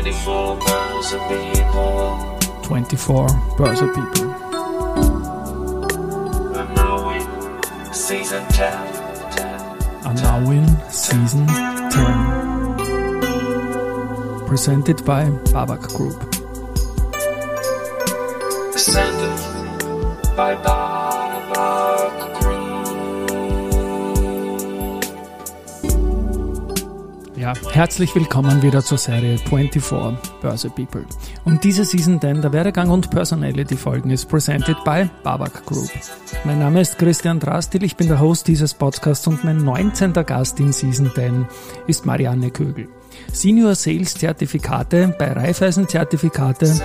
24 0.00 0.56
Börse 0.56 1.18
People. 1.28 2.16
24 2.62 3.28
Börse 3.58 3.86
People. 3.92 4.32
And 6.56 6.74
now 6.74 7.10
in 7.10 7.20
season 7.92 8.42
10. 8.48 8.72
10. 9.30 9.60
Are 10.06 10.14
now 10.14 10.50
in 10.50 10.66
season 10.90 11.46
10. 11.46 14.46
Presented 14.46 15.04
by 15.04 15.24
Babak 15.52 15.82
Group. 15.94 16.18
Presented 18.72 19.36
by 20.34 20.54
Babak 20.54 20.89
Ja, 27.40 27.54
herzlich 27.72 28.14
willkommen 28.14 28.60
wieder 28.60 28.84
zur 28.84 28.98
Serie 28.98 29.38
24 29.38 29.82
Börse 30.42 30.68
People. 30.68 31.06
Und 31.46 31.64
diese 31.64 31.86
Season 31.86 32.20
10 32.20 32.42
der 32.42 32.52
Werdegang 32.52 32.90
und 32.90 33.10
Personality 33.10 33.78
Folgen 33.78 34.10
ist 34.10 34.28
presented 34.28 34.76
by 34.84 35.08
Babak 35.22 35.64
Group. 35.64 35.88
Mein 36.44 36.58
Name 36.58 36.82
ist 36.82 36.98
Christian 36.98 37.40
Drastil, 37.40 37.82
ich 37.82 37.96
bin 37.96 38.08
der 38.08 38.20
Host 38.20 38.46
dieses 38.46 38.74
Podcasts 38.74 39.26
und 39.26 39.42
mein 39.42 39.56
19. 39.56 40.12
Gast 40.12 40.60
in 40.60 40.70
Season 40.74 41.10
10 41.14 41.46
ist 41.86 42.04
Marianne 42.04 42.50
Kögel. 42.50 42.88
Senior 43.32 43.74
Sales 43.74 44.12
Zertifikate 44.12 45.14
bei 45.18 45.32
Raiffeisen 45.32 45.88
Zertifikate 45.88 46.78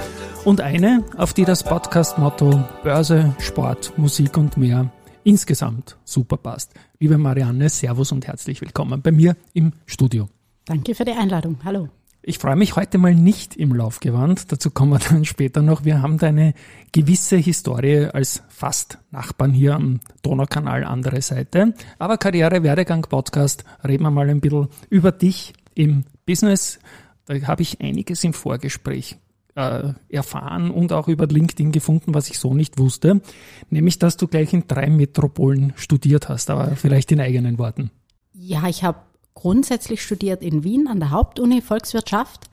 und 0.46 0.62
eine, 0.62 1.04
auf 1.18 1.34
die 1.34 1.44
das 1.44 1.64
Podcast-Motto 1.64 2.64
Börse, 2.82 3.36
Sport, 3.40 3.98
Musik 3.98 4.38
und 4.38 4.56
mehr 4.56 4.90
insgesamt 5.26 5.98
super 6.06 6.38
passt. 6.38 6.72
Liebe 6.98 7.18
Marianne, 7.18 7.68
Servus 7.68 8.14
und 8.14 8.26
herzlich 8.26 8.62
willkommen 8.62 9.02
bei 9.02 9.12
mir 9.12 9.36
im 9.54 9.74
Studio. 9.86 10.30
Danke 10.66 10.96
für 10.96 11.06
die 11.06 11.12
Einladung. 11.12 11.60
Hallo. 11.64 11.90
Ich 12.24 12.40
freue 12.40 12.56
mich 12.56 12.76
heute 12.76 12.98
mal 12.98 13.14
nicht 13.14 13.56
im 13.56 13.76
Laufgewand. 13.76 14.52
Dazu 14.52 14.72
kommen 14.72 14.94
wir 14.94 15.00
dann 15.00 15.24
später 15.26 15.62
noch. 15.62 15.86
Wir 15.86 16.02
haben 16.02 16.18
da 16.18 16.28
eine 16.28 16.56
gewisse 16.92 17.38
Historie 17.38 18.08
als 18.12 18.42
fast 18.50 18.98
Nachbarn 19.12 19.54
hier 19.54 19.76
am 19.76 20.00
Donaukanal 20.24 20.84
andere 20.84 21.22
Seite. 21.22 21.76
Aber 22.00 22.18
Karriere, 22.18 22.64
Werdegang, 22.64 23.04
Podcast, 23.04 23.64
reden 23.88 24.02
wir 24.04 24.10
mal 24.10 24.28
ein 24.28 24.42
bisschen 24.42 24.70
über 24.90 25.12
dich 25.12 25.54
im 25.76 26.04
Business. 26.26 26.80
Da 27.26 27.40
habe 27.44 27.62
ich 27.62 27.80
einiges 27.80 28.24
im 28.24 28.34
Vorgespräch 28.34 29.18
äh, 29.54 29.94
erfahren 30.10 30.72
und 30.72 30.94
auch 30.94 31.08
über 31.08 31.28
LinkedIn 31.28 31.72
gefunden, 31.72 32.16
was 32.16 32.32
ich 32.32 32.40
so 32.40 32.56
nicht 32.56 32.80
wusste. 32.80 33.22
Nämlich, 33.70 34.00
dass 34.00 34.18
du 34.18 34.28
gleich 34.28 34.52
in 34.52 34.66
drei 34.68 34.90
Metropolen 34.90 35.74
studiert 35.76 36.28
hast, 36.28 36.50
aber 36.50 36.76
vielleicht 36.76 37.12
in 37.12 37.22
eigenen 37.22 37.60
Worten. 37.60 37.92
Ja, 38.34 38.68
ich 38.68 38.84
habe 38.84 38.98
grundsätzlich 39.46 40.02
studiert 40.02 40.42
in 40.42 40.64
Wien 40.64 40.88
an 40.88 41.00
der 41.00 41.12
Hauptuni 41.12 41.62
Volkswirtschaft, 41.62 42.50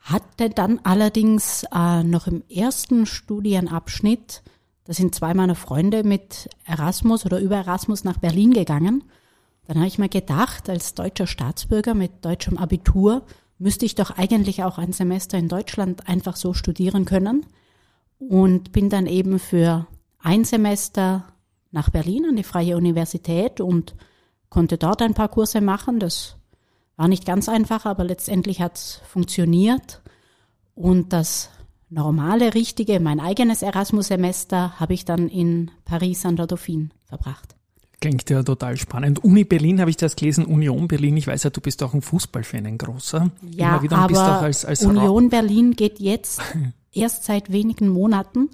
hatte 0.00 0.50
dann 0.50 0.80
allerdings 0.82 1.64
äh, 1.72 2.02
noch 2.02 2.26
im 2.26 2.42
ersten 2.50 3.06
Studienabschnitt, 3.06 4.42
da 4.82 4.92
sind 4.92 5.14
zwei 5.14 5.32
meiner 5.32 5.54
Freunde 5.54 6.02
mit 6.02 6.48
Erasmus 6.66 7.24
oder 7.24 7.38
über 7.38 7.54
Erasmus 7.54 8.02
nach 8.02 8.18
Berlin 8.18 8.52
gegangen. 8.52 9.04
Dann 9.68 9.76
habe 9.76 9.86
ich 9.86 9.98
mir 9.98 10.08
gedacht, 10.08 10.68
als 10.68 10.94
deutscher 10.94 11.28
Staatsbürger 11.28 11.94
mit 11.94 12.24
deutschem 12.24 12.58
Abitur 12.58 13.22
müsste 13.60 13.86
ich 13.86 13.94
doch 13.94 14.10
eigentlich 14.10 14.64
auch 14.64 14.76
ein 14.76 14.92
Semester 14.92 15.38
in 15.38 15.46
Deutschland 15.46 16.08
einfach 16.08 16.34
so 16.34 16.52
studieren 16.52 17.04
können 17.04 17.46
und 18.18 18.72
bin 18.72 18.90
dann 18.90 19.06
eben 19.06 19.38
für 19.38 19.86
ein 20.18 20.42
Semester 20.42 21.26
nach 21.70 21.90
Berlin 21.90 22.26
an 22.30 22.34
die 22.34 22.42
Freie 22.42 22.76
Universität 22.76 23.60
und 23.60 23.94
konnte 24.54 24.78
dort 24.78 25.02
ein 25.02 25.14
paar 25.14 25.28
Kurse 25.28 25.60
machen. 25.60 25.98
Das 25.98 26.36
war 26.96 27.08
nicht 27.08 27.26
ganz 27.26 27.48
einfach, 27.48 27.86
aber 27.86 28.04
letztendlich 28.04 28.60
hat 28.60 28.76
es 28.76 29.00
funktioniert. 29.08 30.00
Und 30.76 31.12
das 31.12 31.50
normale, 31.90 32.54
richtige, 32.54 33.00
mein 33.00 33.18
eigenes 33.18 33.62
Erasmus-Semester 33.62 34.78
habe 34.78 34.94
ich 34.94 35.04
dann 35.04 35.28
in 35.28 35.72
Paris 35.84 36.24
an 36.24 36.36
der 36.36 36.46
Dauphine 36.46 36.90
verbracht. 37.04 37.56
Klingt 38.00 38.30
ja 38.30 38.44
total 38.44 38.76
spannend. 38.76 39.24
Uni 39.24 39.42
Berlin 39.42 39.80
habe 39.80 39.90
ich 39.90 39.96
das 39.96 40.14
gelesen, 40.14 40.44
Union 40.44 40.86
Berlin. 40.86 41.16
Ich 41.16 41.26
weiß 41.26 41.42
ja, 41.42 41.50
du 41.50 41.60
bist 41.60 41.82
auch 41.82 41.92
ein 41.92 42.02
Fußballfan, 42.02 42.66
ein 42.66 42.78
großer. 42.78 43.30
Ja, 43.50 43.80
aber 43.90 44.42
als, 44.42 44.64
als 44.64 44.84
Union 44.84 45.30
Berlin 45.30 45.72
geht 45.72 45.98
jetzt 45.98 46.40
erst 46.92 47.24
seit 47.24 47.50
wenigen 47.50 47.88
Monaten, 47.88 48.50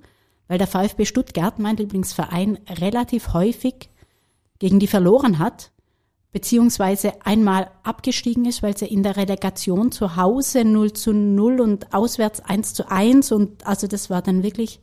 weil 0.48 0.56
der 0.56 0.66
VfB 0.66 1.04
Stuttgart, 1.04 1.58
mein 1.58 1.76
Lieblingsverein, 1.76 2.58
relativ 2.70 3.34
häufig 3.34 3.90
gegen 4.58 4.78
die 4.78 4.86
verloren 4.86 5.38
hat 5.38 5.72
beziehungsweise 6.32 7.14
einmal 7.24 7.70
abgestiegen 7.82 8.44
ist, 8.44 8.62
weil 8.62 8.76
sie 8.76 8.86
in 8.86 9.02
der 9.02 9.16
Relegation 9.16 9.90
zu 9.90 10.16
Hause 10.16 10.64
0 10.64 10.92
zu 10.92 11.12
0 11.12 11.60
und 11.60 11.92
auswärts 11.92 12.40
1 12.40 12.74
zu 12.74 12.90
1 12.90 13.32
und 13.32 13.66
also 13.66 13.86
das 13.86 14.10
war 14.10 14.22
dann 14.22 14.42
wirklich 14.42 14.80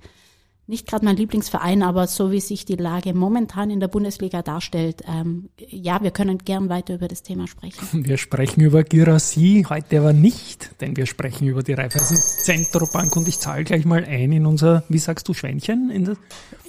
nicht 0.67 0.85
gerade 0.85 1.05
mein 1.05 1.16
Lieblingsverein, 1.16 1.81
aber 1.81 2.07
so 2.07 2.31
wie 2.31 2.41
sich 2.41 2.66
die 2.66 2.75
Lage 2.75 3.13
momentan 3.13 3.69
in 3.69 3.79
der 3.79 3.88
Bundesliga 3.88 4.41
darstellt, 4.41 5.01
ähm, 5.07 5.50
ja, 5.69 6.03
wir 6.03 6.11
können 6.11 6.39
gern 6.39 6.67
weiter 6.67 6.95
über 6.95 7.07
das 7.07 7.23
Thema 7.23 7.47
sprechen. 7.47 8.05
Wir 8.07 8.17
sprechen 8.17 8.61
über 8.61 8.83
Girassi, 8.83 9.66
heute 9.69 10.00
aber 10.00 10.13
nicht, 10.13 10.69
denn 10.81 10.95
wir 10.95 11.05
sprechen 11.05 11.47
über 11.47 11.63
die 11.63 11.73
Raiffeisen 11.73 12.17
Zentrobank 12.17 13.16
und 13.16 13.28
ich 13.28 13.39
zahle 13.39 13.63
gleich 13.63 13.85
mal 13.85 14.03
ein 14.05 14.31
in 14.31 14.45
unser, 14.45 14.83
wie 14.89 14.97
sagst 14.97 15.28
du, 15.28 15.33
Schweinchen? 15.33 15.89
In 15.89 16.05
das 16.05 16.17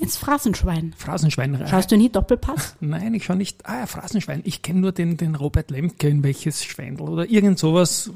Ins 0.01 0.17
Phrasenschwein. 0.17 0.95
Phrasenschwein. 0.97 1.67
Schaust 1.69 1.91
du 1.91 1.97
nie 1.97 2.09
Doppelpass? 2.09 2.77
Nein, 2.81 3.15
ich 3.15 3.25
schaue 3.25 3.37
nicht. 3.37 3.67
Ah 3.67 3.81
ja, 3.81 3.87
Phrasenschwein. 3.87 4.43
Ich 4.45 4.63
kenne 4.63 4.81
nur 4.81 4.93
den, 4.93 5.17
den 5.17 5.35
Robert 5.35 5.71
Lemke 5.71 6.09
in 6.09 6.23
welches 6.23 6.65
Schweindel 6.65 7.09
oder 7.09 7.29
irgend 7.29 7.59
sowas. 7.59 8.11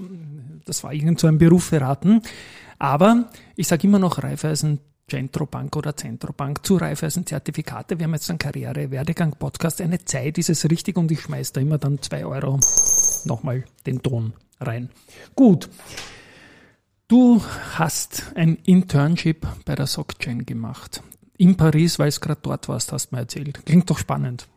Das 0.65 0.85
war 0.85 0.93
irgend 0.93 1.19
so 1.19 1.27
ein 1.27 1.39
Beruf 1.39 1.65
verraten. 1.65 2.23
Aber 2.83 3.29
ich 3.55 3.69
sage 3.69 3.87
immer 3.87 4.01
noch 4.01 4.21
Raiffeisen 4.25 4.81
Centrobank 5.09 5.77
oder 5.77 5.97
Zentrobank 5.97 6.67
zu 6.67 6.79
Raiffeisen 6.79 7.25
Zertifikate. 7.25 8.01
Wir 8.01 8.07
haben 8.07 8.15
jetzt 8.15 8.29
einen 8.29 8.41
Karriere-Werdegang-Podcast. 8.41 9.81
Eine 9.81 10.05
Zeit 10.05 10.37
ist 10.37 10.51
es 10.51 10.69
richtig 10.69 10.97
und 10.97 11.13
ich 11.13 11.21
schmeiße 11.21 11.53
da 11.53 11.61
immer 11.61 11.79
dann 11.79 12.03
zwei 12.03 12.27
Euro 12.27 12.59
nochmal 13.25 13.65
den 13.87 14.03
Ton 14.03 14.33
rein. 14.59 14.91
Gut. 15.37 15.69
Du 17.07 17.41
hast 17.75 18.33
ein 18.35 18.57
Internship 18.65 19.47
bei 19.65 19.77
der 19.77 19.87
SocGen 19.87 20.45
gemacht. 20.45 21.05
In 21.39 21.57
Paris, 21.57 22.01
weil 22.01 22.09
es 22.09 22.21
gerade 22.21 22.41
dort 22.43 22.69
warst, 22.69 22.91
hast 22.91 23.13
du 23.13 23.15
mir 23.15 23.23
erzählt. 23.23 23.65
Klingt 23.65 23.89
doch 23.91 23.99
spannend. 23.99 24.49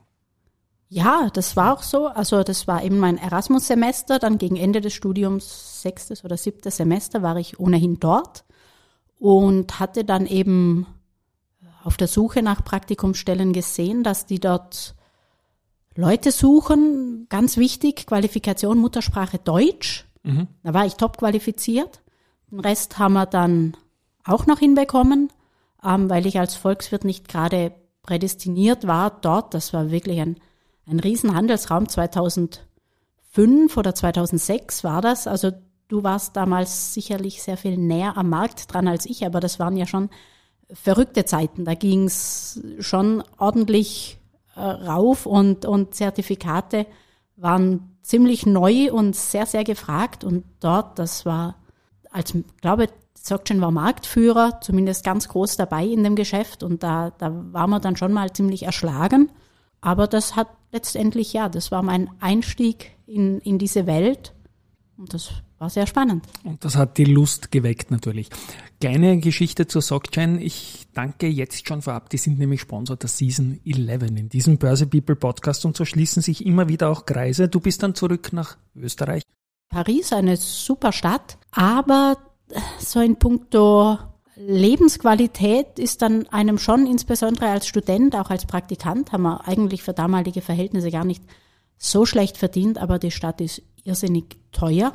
Ja, 0.87 1.29
das 1.33 1.55
war 1.55 1.73
auch 1.73 1.83
so. 1.83 2.07
Also 2.07 2.43
das 2.43 2.67
war 2.67 2.83
eben 2.83 2.99
mein 2.99 3.17
Erasmus-Semester. 3.17 4.19
Dann 4.19 4.37
gegen 4.37 4.55
Ende 4.55 4.81
des 4.81 4.93
Studiums, 4.93 5.81
sechstes 5.81 6.23
oder 6.23 6.37
siebtes 6.37 6.77
Semester, 6.77 7.21
war 7.21 7.37
ich 7.37 7.59
ohnehin 7.59 7.99
dort 7.99 8.45
und 9.19 9.79
hatte 9.79 10.03
dann 10.03 10.25
eben 10.25 10.85
auf 11.83 11.97
der 11.97 12.07
Suche 12.07 12.41
nach 12.41 12.63
Praktikumsstellen 12.63 13.53
gesehen, 13.53 14.03
dass 14.03 14.25
die 14.25 14.39
dort 14.39 14.95
Leute 15.95 16.31
suchen, 16.31 17.27
ganz 17.29 17.57
wichtig, 17.57 18.07
Qualifikation 18.07 18.77
Muttersprache 18.77 19.39
Deutsch. 19.39 20.05
Mhm. 20.23 20.47
Da 20.63 20.73
war 20.73 20.85
ich 20.85 20.95
top 20.95 21.17
qualifiziert. 21.17 22.01
Den 22.51 22.59
Rest 22.59 22.99
haben 22.99 23.13
wir 23.13 23.25
dann 23.25 23.77
auch 24.25 24.45
noch 24.45 24.59
hinbekommen, 24.59 25.31
ähm, 25.83 26.09
weil 26.09 26.25
ich 26.25 26.39
als 26.39 26.55
Volkswirt 26.55 27.05
nicht 27.05 27.27
gerade 27.27 27.71
prädestiniert 28.01 28.87
war 28.87 29.11
dort. 29.21 29.53
Das 29.53 29.73
war 29.73 29.91
wirklich 29.91 30.19
ein, 30.19 30.37
ein 30.87 30.99
Riesenhandelsraum. 30.99 31.87
2005 31.89 33.77
oder 33.77 33.95
2006 33.95 34.83
war 34.83 35.01
das. 35.01 35.27
Also 35.27 35.51
Du 35.87 36.03
warst 36.03 36.35
damals 36.35 36.93
sicherlich 36.93 37.43
sehr 37.43 37.57
viel 37.57 37.77
näher 37.77 38.17
am 38.17 38.29
Markt 38.29 38.73
dran 38.73 38.87
als 38.87 39.05
ich, 39.05 39.25
aber 39.25 39.39
das 39.39 39.59
waren 39.59 39.77
ja 39.77 39.85
schon 39.85 40.09
verrückte 40.73 41.25
Zeiten. 41.25 41.63
Da 41.63 41.75
ging 41.75 42.05
es 42.05 42.59
schon 42.79 43.23
ordentlich 43.37 44.17
äh, 44.55 44.61
rauf 44.61 45.27
und, 45.27 45.65
und 45.65 45.93
Zertifikate 45.93 46.87
waren 47.35 47.97
ziemlich 48.01 48.47
neu 48.47 48.91
und 48.91 49.15
sehr, 49.15 49.45
sehr 49.45 49.63
gefragt. 49.63 50.23
Und 50.23 50.43
dort, 50.59 50.97
das 50.97 51.23
war, 51.25 51.55
als 52.09 52.33
glaube 52.61 52.87
Sockchen 53.13 53.61
war 53.61 53.71
Marktführer, 53.71 54.61
zumindest 54.61 55.03
ganz 55.03 55.27
groß 55.27 55.55
dabei 55.57 55.85
in 55.85 56.03
dem 56.03 56.15
Geschäft 56.15 56.63
und 56.63 56.81
da, 56.83 57.11
da 57.17 57.31
war 57.51 57.67
man 57.67 57.81
dann 57.81 57.95
schon 57.95 58.13
mal 58.13 58.31
ziemlich 58.33 58.63
erschlagen. 58.63 59.31
Aber 59.85 60.07
das 60.07 60.35
hat 60.35 60.47
letztendlich, 60.71 61.31
ja, 61.33 61.47
das 61.47 61.69
war 61.69 61.83
mein 61.83 62.09
Einstieg 62.19 62.97
in, 63.05 63.39
in 63.41 63.59
diese 63.59 63.85
Welt 63.85 64.33
und 64.97 65.13
das 65.13 65.29
war 65.59 65.69
sehr 65.69 65.85
spannend. 65.85 66.25
Und 66.43 66.65
das 66.65 66.75
hat 66.75 66.97
die 66.97 67.05
Lust 67.05 67.51
geweckt 67.51 67.91
natürlich. 67.91 68.29
Kleine 68.81 69.19
Geschichte 69.19 69.67
zur 69.67 69.83
Sockchain. 69.83 70.41
Ich 70.41 70.87
danke 70.95 71.27
jetzt 71.27 71.67
schon 71.67 71.83
vorab. 71.83 72.09
Die 72.09 72.17
sind 72.17 72.39
nämlich 72.39 72.61
Sponsor 72.61 72.95
der 72.95 73.09
Season 73.09 73.59
11 73.63 74.01
in 74.09 74.27
diesem 74.27 74.57
Börse 74.57 74.87
People 74.87 75.15
Podcast 75.15 75.65
und 75.65 75.77
so 75.77 75.85
schließen 75.85 76.23
sich 76.23 76.43
immer 76.43 76.67
wieder 76.67 76.89
auch 76.89 77.05
Kreise. 77.05 77.47
Du 77.47 77.59
bist 77.59 77.83
dann 77.83 77.93
zurück 77.93 78.33
nach 78.33 78.57
Österreich. 78.75 79.21
Paris, 79.69 80.11
eine 80.13 80.35
super 80.37 80.93
Stadt, 80.93 81.37
aber 81.51 82.17
so 82.79 83.01
in 83.01 83.17
puncto 83.17 83.99
Lebensqualität 84.37 85.79
ist 85.79 86.01
dann 86.01 86.27
einem 86.27 86.57
schon, 86.57 86.87
insbesondere 86.87 87.47
als 87.47 87.67
Student, 87.67 88.15
auch 88.15 88.29
als 88.29 88.45
Praktikant, 88.45 89.11
haben 89.11 89.23
wir 89.23 89.47
eigentlich 89.47 89.83
für 89.83 89.93
damalige 89.93 90.41
Verhältnisse 90.41 90.91
gar 90.91 91.05
nicht 91.05 91.23
so 91.77 92.05
schlecht 92.05 92.37
verdient, 92.37 92.77
aber 92.77 92.99
die 92.99 93.11
Stadt 93.11 93.41
ist 93.41 93.61
irrsinnig 93.83 94.37
teuer. 94.51 94.93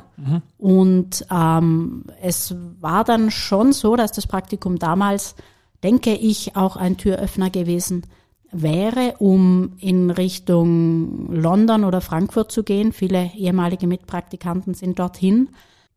Und 0.57 1.25
ähm, 1.31 2.05
es 2.21 2.55
war 2.79 3.03
dann 3.03 3.31
schon 3.31 3.73
so, 3.73 3.95
dass 3.95 4.11
das 4.11 4.27
Praktikum 4.27 4.77
damals, 4.77 5.35
denke 5.83 6.13
ich, 6.13 6.55
auch 6.55 6.75
ein 6.75 6.97
Türöffner 6.97 7.49
gewesen 7.49 8.03
wäre, 8.51 9.15
um 9.19 9.73
in 9.79 10.11
Richtung 10.11 11.33
London 11.33 11.85
oder 11.85 12.01
Frankfurt 12.01 12.51
zu 12.51 12.63
gehen. 12.63 12.91
Viele 12.91 13.31
ehemalige 13.35 13.87
Mitpraktikanten 13.87 14.73
sind 14.73 14.99
dorthin. 14.99 15.49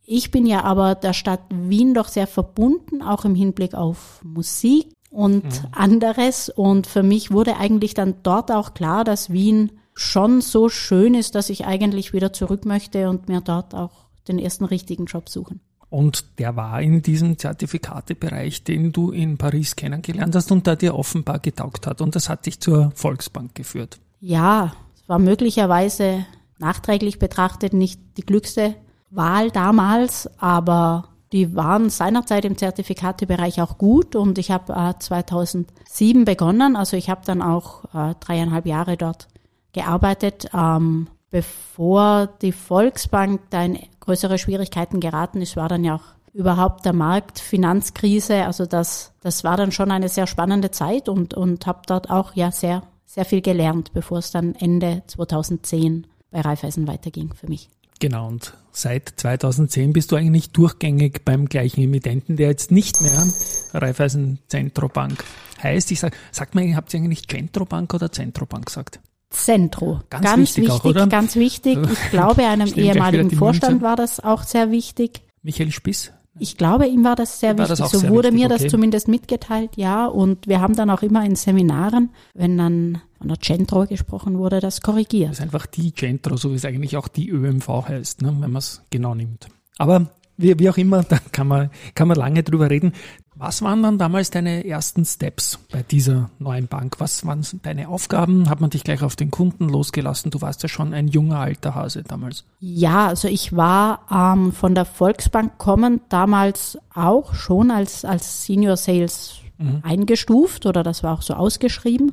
Ich 0.06 0.30
bin 0.30 0.46
ja 0.46 0.64
aber 0.64 0.94
der 0.94 1.14
Stadt 1.14 1.40
Wien 1.50 1.94
doch 1.94 2.08
sehr 2.08 2.26
verbunden, 2.26 3.02
auch 3.02 3.24
im 3.24 3.34
Hinblick 3.34 3.74
auf 3.74 4.20
Musik 4.22 4.92
und 5.10 5.44
anderes. 5.72 6.50
Und 6.50 6.86
für 6.86 7.02
mich 7.02 7.30
wurde 7.30 7.56
eigentlich 7.56 7.94
dann 7.94 8.16
dort 8.22 8.50
auch 8.52 8.74
klar, 8.74 9.04
dass 9.04 9.30
Wien 9.30 9.72
schon 9.94 10.40
so 10.40 10.68
schön 10.68 11.14
ist, 11.14 11.34
dass 11.34 11.50
ich 11.50 11.64
eigentlich 11.66 12.12
wieder 12.12 12.32
zurück 12.32 12.66
möchte 12.66 13.08
und 13.08 13.28
mir 13.28 13.40
dort 13.40 13.74
auch 13.74 14.06
den 14.28 14.38
ersten 14.38 14.64
richtigen 14.64 15.06
Job 15.06 15.28
suchen. 15.28 15.60
Und 15.88 16.40
der 16.40 16.56
war 16.56 16.82
in 16.82 17.02
diesem 17.02 17.38
Zertifikatebereich, 17.38 18.64
den 18.64 18.90
du 18.90 19.12
in 19.12 19.38
Paris 19.38 19.76
kennengelernt 19.76 20.34
hast 20.34 20.50
und 20.50 20.66
der 20.66 20.74
dir 20.74 20.96
offenbar 20.96 21.38
getaugt 21.38 21.86
hat. 21.86 22.00
Und 22.00 22.16
das 22.16 22.28
hat 22.28 22.46
dich 22.46 22.58
zur 22.58 22.90
Volksbank 22.96 23.54
geführt. 23.54 24.00
Ja, 24.20 24.72
es 24.96 25.08
war 25.08 25.20
möglicherweise 25.20 26.26
nachträglich 26.58 27.20
betrachtet 27.20 27.74
nicht 27.74 28.00
die 28.16 28.26
glückste 28.26 28.74
Wahl 29.14 29.50
damals, 29.50 30.28
aber 30.38 31.08
die 31.32 31.56
waren 31.56 31.90
seinerzeit 31.90 32.44
im 32.44 32.56
Zertifikatebereich 32.56 33.60
auch 33.60 33.76
gut 33.78 34.14
und 34.14 34.38
ich 34.38 34.50
habe 34.50 34.72
äh, 34.72 34.98
2007 34.98 36.24
begonnen, 36.24 36.76
also 36.76 36.96
ich 36.96 37.10
habe 37.10 37.22
dann 37.24 37.42
auch 37.42 37.84
äh, 37.92 38.14
dreieinhalb 38.20 38.66
Jahre 38.66 38.96
dort 38.96 39.28
gearbeitet, 39.72 40.48
ähm, 40.54 41.08
bevor 41.30 42.28
die 42.40 42.52
Volksbank 42.52 43.40
da 43.50 43.64
in 43.64 43.80
größere 44.00 44.38
Schwierigkeiten 44.38 45.00
geraten 45.00 45.42
ist, 45.42 45.56
war 45.56 45.68
dann 45.68 45.82
ja 45.82 45.96
auch 45.96 46.14
überhaupt 46.32 46.84
der 46.84 46.92
Markt, 46.92 47.40
Finanzkrise, 47.40 48.44
also 48.44 48.66
das, 48.66 49.12
das 49.20 49.42
war 49.42 49.56
dann 49.56 49.72
schon 49.72 49.90
eine 49.90 50.08
sehr 50.08 50.26
spannende 50.26 50.70
Zeit 50.70 51.08
und, 51.08 51.34
und 51.34 51.66
habe 51.66 51.80
dort 51.86 52.10
auch 52.10 52.34
ja 52.34 52.52
sehr, 52.52 52.82
sehr 53.06 53.24
viel 53.24 53.40
gelernt, 53.40 53.92
bevor 53.92 54.18
es 54.18 54.30
dann 54.30 54.54
Ende 54.54 55.02
2010 55.06 56.06
bei 56.30 56.40
Raiffeisen 56.40 56.86
weiterging 56.86 57.32
für 57.34 57.48
mich. 57.48 57.70
Genau, 58.00 58.28
und 58.28 58.54
seit 58.72 59.12
2010 59.16 59.92
bist 59.92 60.12
du 60.12 60.16
eigentlich 60.16 60.50
durchgängig 60.50 61.24
beim 61.24 61.46
gleichen 61.48 61.82
Emittenten, 61.82 62.36
der 62.36 62.48
jetzt 62.48 62.70
nicht 62.70 63.00
mehr 63.00 63.26
Raiffeisen 63.72 64.38
Zentrobank 64.48 65.24
heißt. 65.62 65.90
Ich 65.90 66.00
sag, 66.00 66.16
sagt 66.32 66.54
man, 66.54 66.76
habt 66.76 66.92
ihr 66.92 67.00
eigentlich 67.00 67.28
Zentrobank 67.28 67.94
oder 67.94 68.10
Zentrobank 68.10 68.66
gesagt? 68.66 69.00
Zentro. 69.30 70.00
Ganz 70.10 70.36
wichtig 70.36 70.70
auch, 70.70 70.84
oder? 70.84 71.06
ganz 71.06 71.36
wichtig. 71.36 71.78
Ich 71.90 71.98
glaube, 72.10 72.46
einem 72.46 72.68
wieder 72.68 72.94
ehemaligen 72.94 73.30
Vorstand 73.30 73.82
war 73.82 73.96
das 73.96 74.20
auch 74.20 74.42
sehr 74.44 74.70
wichtig. 74.70 75.22
Michael 75.42 75.72
Spiss? 75.72 76.12
Ich 76.38 76.56
glaube, 76.56 76.86
ihm 76.86 77.04
war 77.04 77.14
das 77.14 77.38
sehr 77.38 77.56
War 77.58 77.68
das 77.68 77.78
wichtig. 77.78 77.84
auch 77.84 77.90
so 77.92 77.98
sehr 77.98 78.10
wurde 78.10 78.28
wichtig, 78.28 78.40
mir 78.40 78.54
okay. 78.54 78.62
das 78.64 78.70
zumindest 78.70 79.08
mitgeteilt, 79.08 79.70
ja. 79.76 80.06
Und 80.06 80.48
wir 80.48 80.60
haben 80.60 80.74
dann 80.74 80.90
auch 80.90 81.02
immer 81.02 81.24
in 81.24 81.36
Seminaren, 81.36 82.10
wenn 82.34 82.58
dann 82.58 83.00
von 83.24 83.30
der 83.30 83.40
Centro 83.40 83.86
gesprochen 83.86 84.36
wurde, 84.36 84.60
das 84.60 84.82
korrigiert. 84.82 85.30
Das 85.30 85.38
ist 85.38 85.42
einfach 85.44 85.64
die 85.64 85.94
Centro, 85.94 86.36
so 86.36 86.50
wie 86.50 86.56
es 86.56 86.66
eigentlich 86.66 86.98
auch 86.98 87.08
die 87.08 87.30
ÖMV 87.30 87.88
heißt, 87.88 88.20
ne, 88.20 88.28
wenn 88.38 88.50
man 88.50 88.58
es 88.58 88.82
genau 88.90 89.14
nimmt. 89.14 89.48
Aber 89.78 90.08
wie, 90.36 90.58
wie 90.58 90.68
auch 90.68 90.76
immer, 90.76 91.02
da 91.08 91.18
kann 91.32 91.48
man, 91.48 91.70
kann 91.94 92.08
man 92.08 92.18
lange 92.18 92.42
drüber 92.42 92.68
reden. 92.68 92.92
Was 93.34 93.62
waren 93.62 93.82
dann 93.82 93.96
damals 93.96 94.30
deine 94.30 94.66
ersten 94.66 95.06
Steps 95.06 95.58
bei 95.72 95.82
dieser 95.82 96.28
neuen 96.38 96.66
Bank? 96.66 96.96
Was 96.98 97.24
waren 97.24 97.42
deine 97.62 97.88
Aufgaben? 97.88 98.50
Hat 98.50 98.60
man 98.60 98.68
dich 98.68 98.84
gleich 98.84 99.02
auf 99.02 99.16
den 99.16 99.30
Kunden 99.30 99.70
losgelassen? 99.70 100.30
Du 100.30 100.42
warst 100.42 100.62
ja 100.62 100.68
schon 100.68 100.92
ein 100.92 101.08
junger 101.08 101.38
alter 101.38 101.74
Hase 101.74 102.02
damals. 102.02 102.44
Ja, 102.60 103.06
also 103.06 103.26
ich 103.26 103.56
war 103.56 104.00
ähm, 104.12 104.52
von 104.52 104.74
der 104.74 104.84
Volksbank 104.84 105.56
kommend 105.56 106.02
damals 106.10 106.76
auch 106.94 107.34
schon 107.34 107.70
als, 107.70 108.04
als 108.04 108.44
Senior 108.44 108.76
Sales 108.76 109.36
eingestuft 109.82 110.66
oder 110.66 110.82
das 110.82 111.02
war 111.02 111.14
auch 111.14 111.22
so 111.22 111.34
ausgeschrieben. 111.34 112.12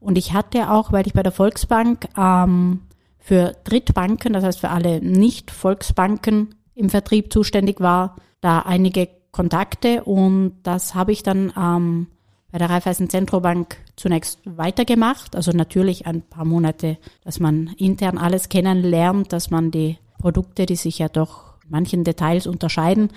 Und 0.00 0.18
ich 0.18 0.32
hatte 0.32 0.70
auch, 0.70 0.92
weil 0.92 1.06
ich 1.06 1.12
bei 1.12 1.22
der 1.22 1.32
Volksbank 1.32 2.08
ähm, 2.16 2.80
für 3.18 3.54
Drittbanken, 3.64 4.32
das 4.32 4.44
heißt 4.44 4.60
für 4.60 4.70
alle 4.70 5.00
Nicht-Volksbanken 5.00 6.54
im 6.74 6.90
Vertrieb 6.90 7.32
zuständig 7.32 7.80
war, 7.80 8.16
da 8.40 8.60
einige 8.60 9.08
Kontakte 9.32 10.04
und 10.04 10.54
das 10.62 10.94
habe 10.94 11.12
ich 11.12 11.22
dann 11.22 11.52
ähm, 11.56 12.06
bei 12.50 12.58
der 12.58 12.70
Raiffeisen 12.70 13.10
Zentrobank 13.10 13.76
zunächst 13.96 14.40
weitergemacht. 14.44 15.36
Also 15.36 15.52
natürlich 15.52 16.06
ein 16.06 16.22
paar 16.22 16.44
Monate, 16.44 16.96
dass 17.22 17.40
man 17.40 17.68
intern 17.76 18.18
alles 18.18 18.48
kennenlernt, 18.48 19.32
dass 19.32 19.50
man 19.50 19.70
die 19.70 19.98
Produkte, 20.18 20.66
die 20.66 20.76
sich 20.76 20.98
ja 20.98 21.08
doch 21.08 21.54
manchen 21.68 22.04
Details 22.04 22.46
unterscheiden, 22.46 23.10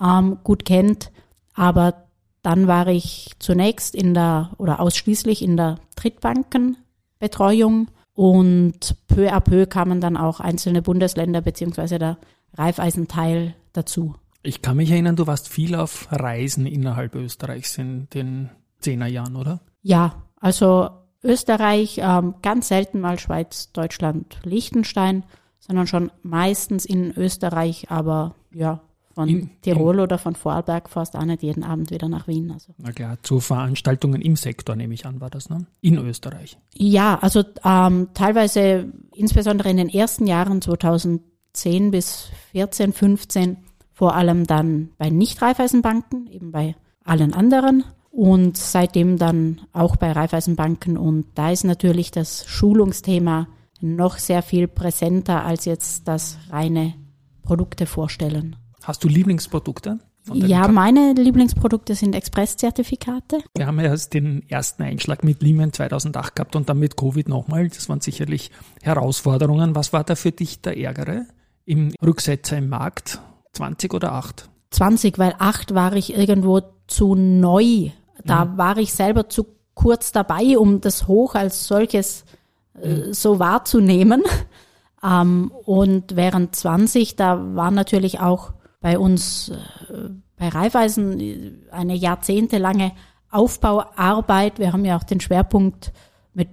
ähm, 0.00 0.38
gut 0.42 0.64
kennt. 0.64 1.10
Aber 1.54 2.07
dann 2.48 2.66
war 2.66 2.86
ich 2.86 3.32
zunächst 3.40 3.94
in 3.94 4.14
der 4.14 4.52
oder 4.56 4.80
ausschließlich 4.80 5.42
in 5.42 5.58
der 5.58 5.80
Drittbankenbetreuung 5.96 7.88
und 8.14 8.96
peu 9.06 9.30
à 9.30 9.38
peu 9.40 9.66
kamen 9.66 10.00
dann 10.00 10.16
auch 10.16 10.40
einzelne 10.40 10.80
Bundesländer 10.80 11.42
beziehungsweise 11.42 11.98
der 11.98 12.16
Raiffeisenteil 12.54 13.54
dazu. 13.74 14.14
Ich 14.42 14.62
kann 14.62 14.78
mich 14.78 14.90
erinnern, 14.90 15.14
du 15.14 15.26
warst 15.26 15.50
viel 15.50 15.74
auf 15.74 16.08
Reisen 16.10 16.64
innerhalb 16.64 17.16
Österreichs 17.16 17.76
in 17.76 18.08
den 18.14 18.48
Zehnerjahren, 18.78 19.36
oder? 19.36 19.60
Ja, 19.82 20.22
also 20.40 20.88
Österreich, 21.22 22.00
ähm, 22.02 22.36
ganz 22.40 22.68
selten 22.68 23.00
mal 23.00 23.18
Schweiz, 23.18 23.72
Deutschland, 23.72 24.38
Liechtenstein, 24.42 25.22
sondern 25.58 25.86
schon 25.86 26.10
meistens 26.22 26.86
in 26.86 27.12
Österreich, 27.14 27.90
aber 27.90 28.36
ja, 28.54 28.80
von 29.18 29.28
In- 29.28 29.50
Tirol 29.62 29.98
oder 29.98 30.16
von 30.16 30.36
Vorarlberg 30.36 30.88
fast 30.88 31.16
auch 31.16 31.24
nicht 31.24 31.42
jeden 31.42 31.64
Abend 31.64 31.90
wieder 31.90 32.08
nach 32.08 32.28
Wien. 32.28 32.52
Also. 32.52 32.72
Na 32.78 32.92
klar, 32.92 33.18
zu 33.24 33.40
Veranstaltungen 33.40 34.22
im 34.22 34.36
Sektor 34.36 34.76
nehme 34.76 34.94
ich 34.94 35.06
an, 35.06 35.20
war 35.20 35.28
das, 35.28 35.50
ne? 35.50 35.66
In 35.80 35.98
Österreich. 35.98 36.56
Ja, 36.76 37.18
also 37.20 37.42
ähm, 37.64 38.10
teilweise, 38.14 38.92
insbesondere 39.12 39.70
in 39.70 39.76
den 39.76 39.88
ersten 39.88 40.28
Jahren 40.28 40.62
2010 40.62 41.90
bis 41.90 42.30
14, 42.52 42.92
15, 42.92 43.56
vor 43.92 44.14
allem 44.14 44.46
dann 44.46 44.90
bei 44.98 45.10
Nicht-Raiffeisenbanken, 45.10 46.28
eben 46.28 46.52
bei 46.52 46.76
allen 47.02 47.34
anderen 47.34 47.82
und 48.12 48.56
seitdem 48.56 49.18
dann 49.18 49.62
auch 49.72 49.96
bei 49.96 50.12
Raiffeisenbanken. 50.12 50.96
Und 50.96 51.26
da 51.34 51.50
ist 51.50 51.64
natürlich 51.64 52.12
das 52.12 52.44
Schulungsthema 52.46 53.48
noch 53.80 54.18
sehr 54.18 54.42
viel 54.42 54.68
präsenter 54.68 55.44
als 55.44 55.64
jetzt 55.64 56.06
das 56.06 56.38
reine 56.50 56.94
Produkte 57.42 57.86
vorstellen. 57.86 58.54
Hast 58.84 59.04
du 59.04 59.08
Lieblingsprodukte? 59.08 59.98
Ja, 60.32 60.62
Ka- 60.62 60.68
meine 60.68 61.12
Lieblingsprodukte 61.14 61.94
sind 61.94 62.14
Express-Zertifikate. 62.14 63.38
Wir 63.56 63.66
haben 63.66 63.78
ja 63.80 63.86
erst 63.86 64.12
den 64.14 64.48
ersten 64.48 64.82
Einschlag 64.82 65.24
mit 65.24 65.42
Lehman 65.42 65.72
2008 65.72 66.36
gehabt 66.36 66.56
und 66.56 66.68
dann 66.68 66.78
mit 66.78 66.96
Covid 66.96 67.28
nochmal. 67.28 67.68
Das 67.68 67.88
waren 67.88 68.00
sicherlich 68.00 68.50
Herausforderungen. 68.82 69.74
Was 69.74 69.92
war 69.92 70.04
da 70.04 70.14
für 70.16 70.32
dich 70.32 70.60
der 70.60 70.76
Ärgere 70.78 71.26
im 71.64 71.92
Rücksetzer 72.04 72.58
im 72.58 72.68
Markt? 72.68 73.20
20 73.52 73.94
oder 73.94 74.12
8? 74.12 74.48
20, 74.70 75.18
weil 75.18 75.34
acht 75.38 75.74
war 75.74 75.94
ich 75.94 76.14
irgendwo 76.14 76.60
zu 76.86 77.14
neu. 77.14 77.90
Da 78.24 78.56
war 78.58 78.76
ich 78.76 78.92
selber 78.92 79.28
zu 79.30 79.46
kurz 79.74 80.12
dabei, 80.12 80.58
um 80.58 80.80
das 80.82 81.06
Hoch 81.06 81.34
als 81.36 81.66
solches 81.66 82.24
äh, 82.82 83.12
so 83.12 83.38
wahrzunehmen. 83.38 84.22
Ähm, 85.00 85.52
und 85.64 86.16
während 86.16 86.56
20, 86.56 87.14
da 87.14 87.54
war 87.54 87.70
natürlich 87.70 88.18
auch 88.18 88.52
bei 88.80 88.98
uns, 88.98 89.48
äh, 89.48 90.10
bei 90.36 90.48
Raiffeisen, 90.48 91.66
eine 91.70 91.94
jahrzehntelange 91.94 92.92
Aufbauarbeit. 93.30 94.58
Wir 94.58 94.72
haben 94.72 94.84
ja 94.84 94.96
auch 94.96 95.04
den 95.04 95.20
Schwerpunkt 95.20 95.92
mit 96.32 96.48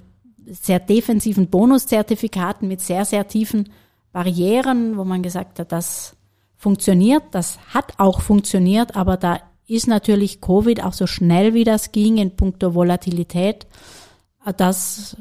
sehr 0.46 0.80
defensiven 0.80 1.48
Bonuszertifikaten, 1.48 2.68
mit 2.68 2.82
sehr, 2.82 3.06
sehr 3.06 3.28
tiefen 3.28 3.70
Barrieren, 4.12 4.98
wo 4.98 5.04
man 5.04 5.22
gesagt 5.22 5.60
hat, 5.60 5.72
das 5.72 6.16
funktioniert, 6.56 7.24
das 7.32 7.60
hat 7.74 7.94
auch 7.98 8.22
funktioniert, 8.22 8.96
aber 8.96 9.18
da 9.18 9.40
ist 9.68 9.88
natürlich 9.88 10.42
Covid 10.42 10.84
auch 10.84 10.94
so 10.94 11.06
schnell 11.06 11.54
wie 11.54 11.64
das 11.64 11.92
ging 11.92 12.18
in 12.18 12.36
puncto 12.36 12.74
Volatilität. 12.76 13.68
Das 14.58 15.18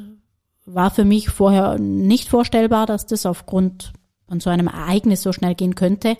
war 0.66 0.90
für 0.90 1.04
mich 1.04 1.30
vorher 1.30 1.78
nicht 1.78 2.28
vorstellbar, 2.28 2.86
dass 2.86 3.06
das 3.06 3.26
aufgrund 3.26 3.92
von 4.28 4.40
so 4.40 4.50
einem 4.50 4.68
Ereignis 4.68 5.22
so 5.22 5.32
schnell 5.32 5.54
gehen 5.54 5.74
könnte. 5.74 6.16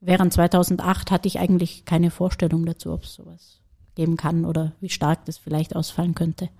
Während 0.00 0.32
2008 0.32 1.10
hatte 1.10 1.28
ich 1.28 1.38
eigentlich 1.38 1.84
keine 1.84 2.10
Vorstellung 2.10 2.66
dazu, 2.66 2.92
ob 2.92 3.04
es 3.04 3.14
sowas 3.14 3.60
geben 3.94 4.16
kann 4.16 4.44
oder 4.44 4.72
wie 4.80 4.90
stark 4.90 5.24
das 5.24 5.38
vielleicht 5.38 5.74
ausfallen 5.74 6.14
könnte. 6.14 6.50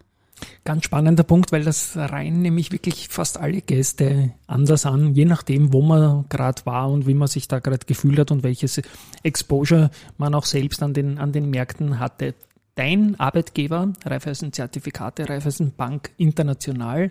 Ganz 0.64 0.84
spannender 0.84 1.22
Punkt, 1.22 1.52
weil 1.52 1.64
das 1.64 1.96
rein 1.96 2.42
nämlich 2.42 2.72
wirklich 2.72 3.08
fast 3.08 3.38
alle 3.38 3.62
Gäste 3.62 4.32
anders 4.46 4.84
an, 4.84 5.14
je 5.14 5.24
nachdem, 5.24 5.72
wo 5.72 5.80
man 5.80 6.26
gerade 6.28 6.60
war 6.66 6.90
und 6.90 7.06
wie 7.06 7.14
man 7.14 7.28
sich 7.28 7.48
da 7.48 7.58
gerade 7.58 7.86
gefühlt 7.86 8.18
hat 8.18 8.30
und 8.30 8.42
welches 8.42 8.82
Exposure 9.22 9.90
man 10.18 10.34
auch 10.34 10.44
selbst 10.44 10.82
an 10.82 10.92
den, 10.92 11.18
an 11.18 11.32
den 11.32 11.48
Märkten 11.48 11.98
hatte. 11.98 12.34
dein 12.74 13.18
Arbeitgeber, 13.18 13.94
Raiffeisen 14.04 14.52
Zertifikate, 14.52 15.26
Raiffeisen 15.26 15.72
Bank 15.74 16.10
International, 16.18 17.08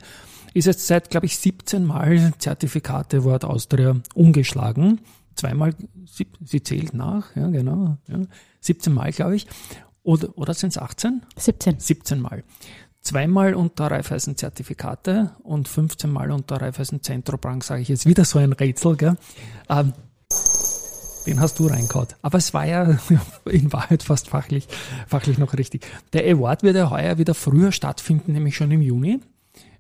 ist 0.54 0.66
jetzt 0.66 0.86
seit, 0.86 1.10
glaube 1.10 1.26
ich, 1.26 1.40
17 1.40 1.84
Mal 1.84 2.34
Zertifikate 2.38 3.24
Wort 3.24 3.44
Austria 3.44 3.96
umgeschlagen. 4.14 5.00
Zweimal, 5.36 5.76
sie 6.06 6.64
zählt 6.64 6.94
nach, 6.94 7.36
ja, 7.36 7.48
genau, 7.48 7.98
ja, 8.08 8.22
17 8.62 8.94
Mal, 8.94 9.12
glaube 9.12 9.36
ich. 9.36 9.48
Oder, 10.04 10.38
oder 10.38 10.54
sind 10.54 10.70
es 10.70 10.78
18? 10.78 11.24
17. 11.36 11.80
17 11.80 12.22
Mal. 12.22 12.44
Zweimal 13.02 13.54
unter 13.54 13.88
Raiffeisen 13.88 14.38
Zertifikate 14.38 15.32
und 15.44 15.68
15 15.68 16.10
Mal 16.10 16.32
unter 16.32 16.58
Raiffeisen 16.58 17.04
Zentrobank, 17.04 17.64
sage 17.64 17.82
ich 17.82 17.90
jetzt 17.90 18.06
wieder 18.06 18.26
so 18.26 18.40
ein 18.40 18.54
Rätsel, 18.54 18.96
gell? 18.96 19.18
Ähm, 19.70 19.94
den 21.26 21.40
hast 21.40 21.60
du 21.60 21.68
reingehauen. 21.68 22.08
Aber 22.22 22.38
es 22.38 22.54
war 22.54 22.66
ja 22.66 22.98
in 23.46 23.74
Wahrheit 23.74 24.04
fast 24.04 24.30
fachlich, 24.30 24.68
fachlich 25.08 25.38
noch 25.38 25.54
richtig. 25.54 25.86
Der 26.14 26.24
Award 26.32 26.64
wird 26.64 26.76
ja 26.76 26.90
heuer 26.90 27.18
wieder 27.18 27.34
früher 27.34 27.72
stattfinden, 27.72 28.34
nämlich 28.34 28.56
schon 28.56 28.72
im 28.72 28.82
Juni. 28.82 29.20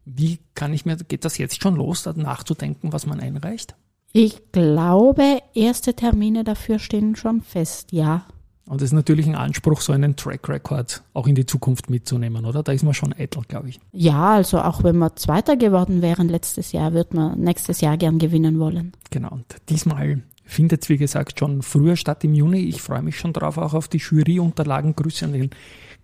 Wie 0.05 0.39
kann 0.53 0.74
ich 0.74 0.85
mir, 0.85 0.97
geht 0.97 1.25
das 1.25 1.38
jetzt 1.38 1.62
schon 1.62 1.75
los, 1.75 2.03
da 2.03 2.13
nachzudenken, 2.13 2.93
was 2.93 3.05
man 3.05 3.19
einreicht? 3.19 3.75
Ich 4.17 4.53
glaube, 4.53 5.39
erste 5.53 5.93
Termine 5.93 6.45
dafür 6.45 6.79
stehen 6.79 7.17
schon 7.17 7.41
fest, 7.41 7.91
ja. 7.91 8.25
Und 8.65 8.77
es 8.77 8.84
ist 8.84 8.93
natürlich 8.93 9.25
ein 9.27 9.36
Anspruch, 9.36 9.81
so 9.81 9.91
einen 9.91 10.15
Track 10.15 10.48
Record 10.48 11.03
auch 11.13 11.27
in 11.27 11.36
die 11.36 11.45
Zukunft 11.45 11.89
mitzunehmen, 11.89 12.45
oder? 12.45 12.63
Da 12.63 12.72
ist 12.72 12.86
man 12.86 12.93
schon 12.93 13.12
eitel, 13.12 13.41
glaube 13.45 13.67
ich. 13.67 13.81
Ja, 13.91 14.36
also 14.36 14.62
auch 14.62 14.86
wenn 14.86 14.98
wir 15.00 15.17
Zweiter 15.17 15.57
geworden 15.57 16.01
wären 16.01 16.29
letztes 16.29 16.72
Jahr, 16.72 16.93
wird 16.93 17.13
man 17.13 17.38
nächstes 17.41 17.81
Jahr 17.81 17.98
gern 17.98 18.17
gewinnen 18.17 18.57
wollen. 18.57 18.93
Genau. 19.12 19.31
Und 19.34 19.53
diesmal 19.67 20.24
findet 20.45 20.84
es, 20.84 20.88
wie 20.88 20.98
gesagt, 20.98 21.38
schon 21.38 21.62
früher 21.62 21.98
statt 21.98 22.24
im 22.24 22.36
Juni. 22.36 22.60
Ich 22.60 22.81
freue 22.81 23.01
mich 23.01 23.17
schon 23.17 23.34
drauf, 23.34 23.57
auch 23.57 23.74
auf 23.74 23.89
die 23.89 23.98
Juryunterlagen. 23.98 24.95
Grüße 24.95 25.25
an 25.25 25.34
den 25.34 25.50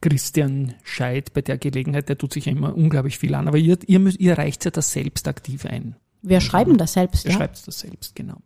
Christian 0.01 0.73
Scheid 0.83 1.31
bei 1.31 1.43
der 1.43 1.57
Gelegenheit. 1.57 2.09
Der 2.09 2.17
tut 2.17 2.33
sich 2.33 2.47
ja 2.47 2.51
immer 2.51 2.75
unglaublich 2.75 3.17
viel 3.17 3.33
an. 3.35 3.47
Aber 3.47 3.57
ihr, 3.57 3.77
ihr, 3.87 3.99
müsst, 3.99 4.19
ihr 4.19 4.37
reicht 4.37 4.65
ja 4.65 4.71
das 4.71 4.91
selbst 4.91 5.29
aktiv 5.29 5.65
ein. 5.65 5.95
Wir 6.21 6.41
schreiben 6.41 6.77
das 6.77 6.93
selbst, 6.93 7.25
ihr 7.25 7.31
ja. 7.31 7.37
schreibt 7.37 7.67
das 7.67 7.79
selbst, 7.79 8.15
genau. 8.15 8.37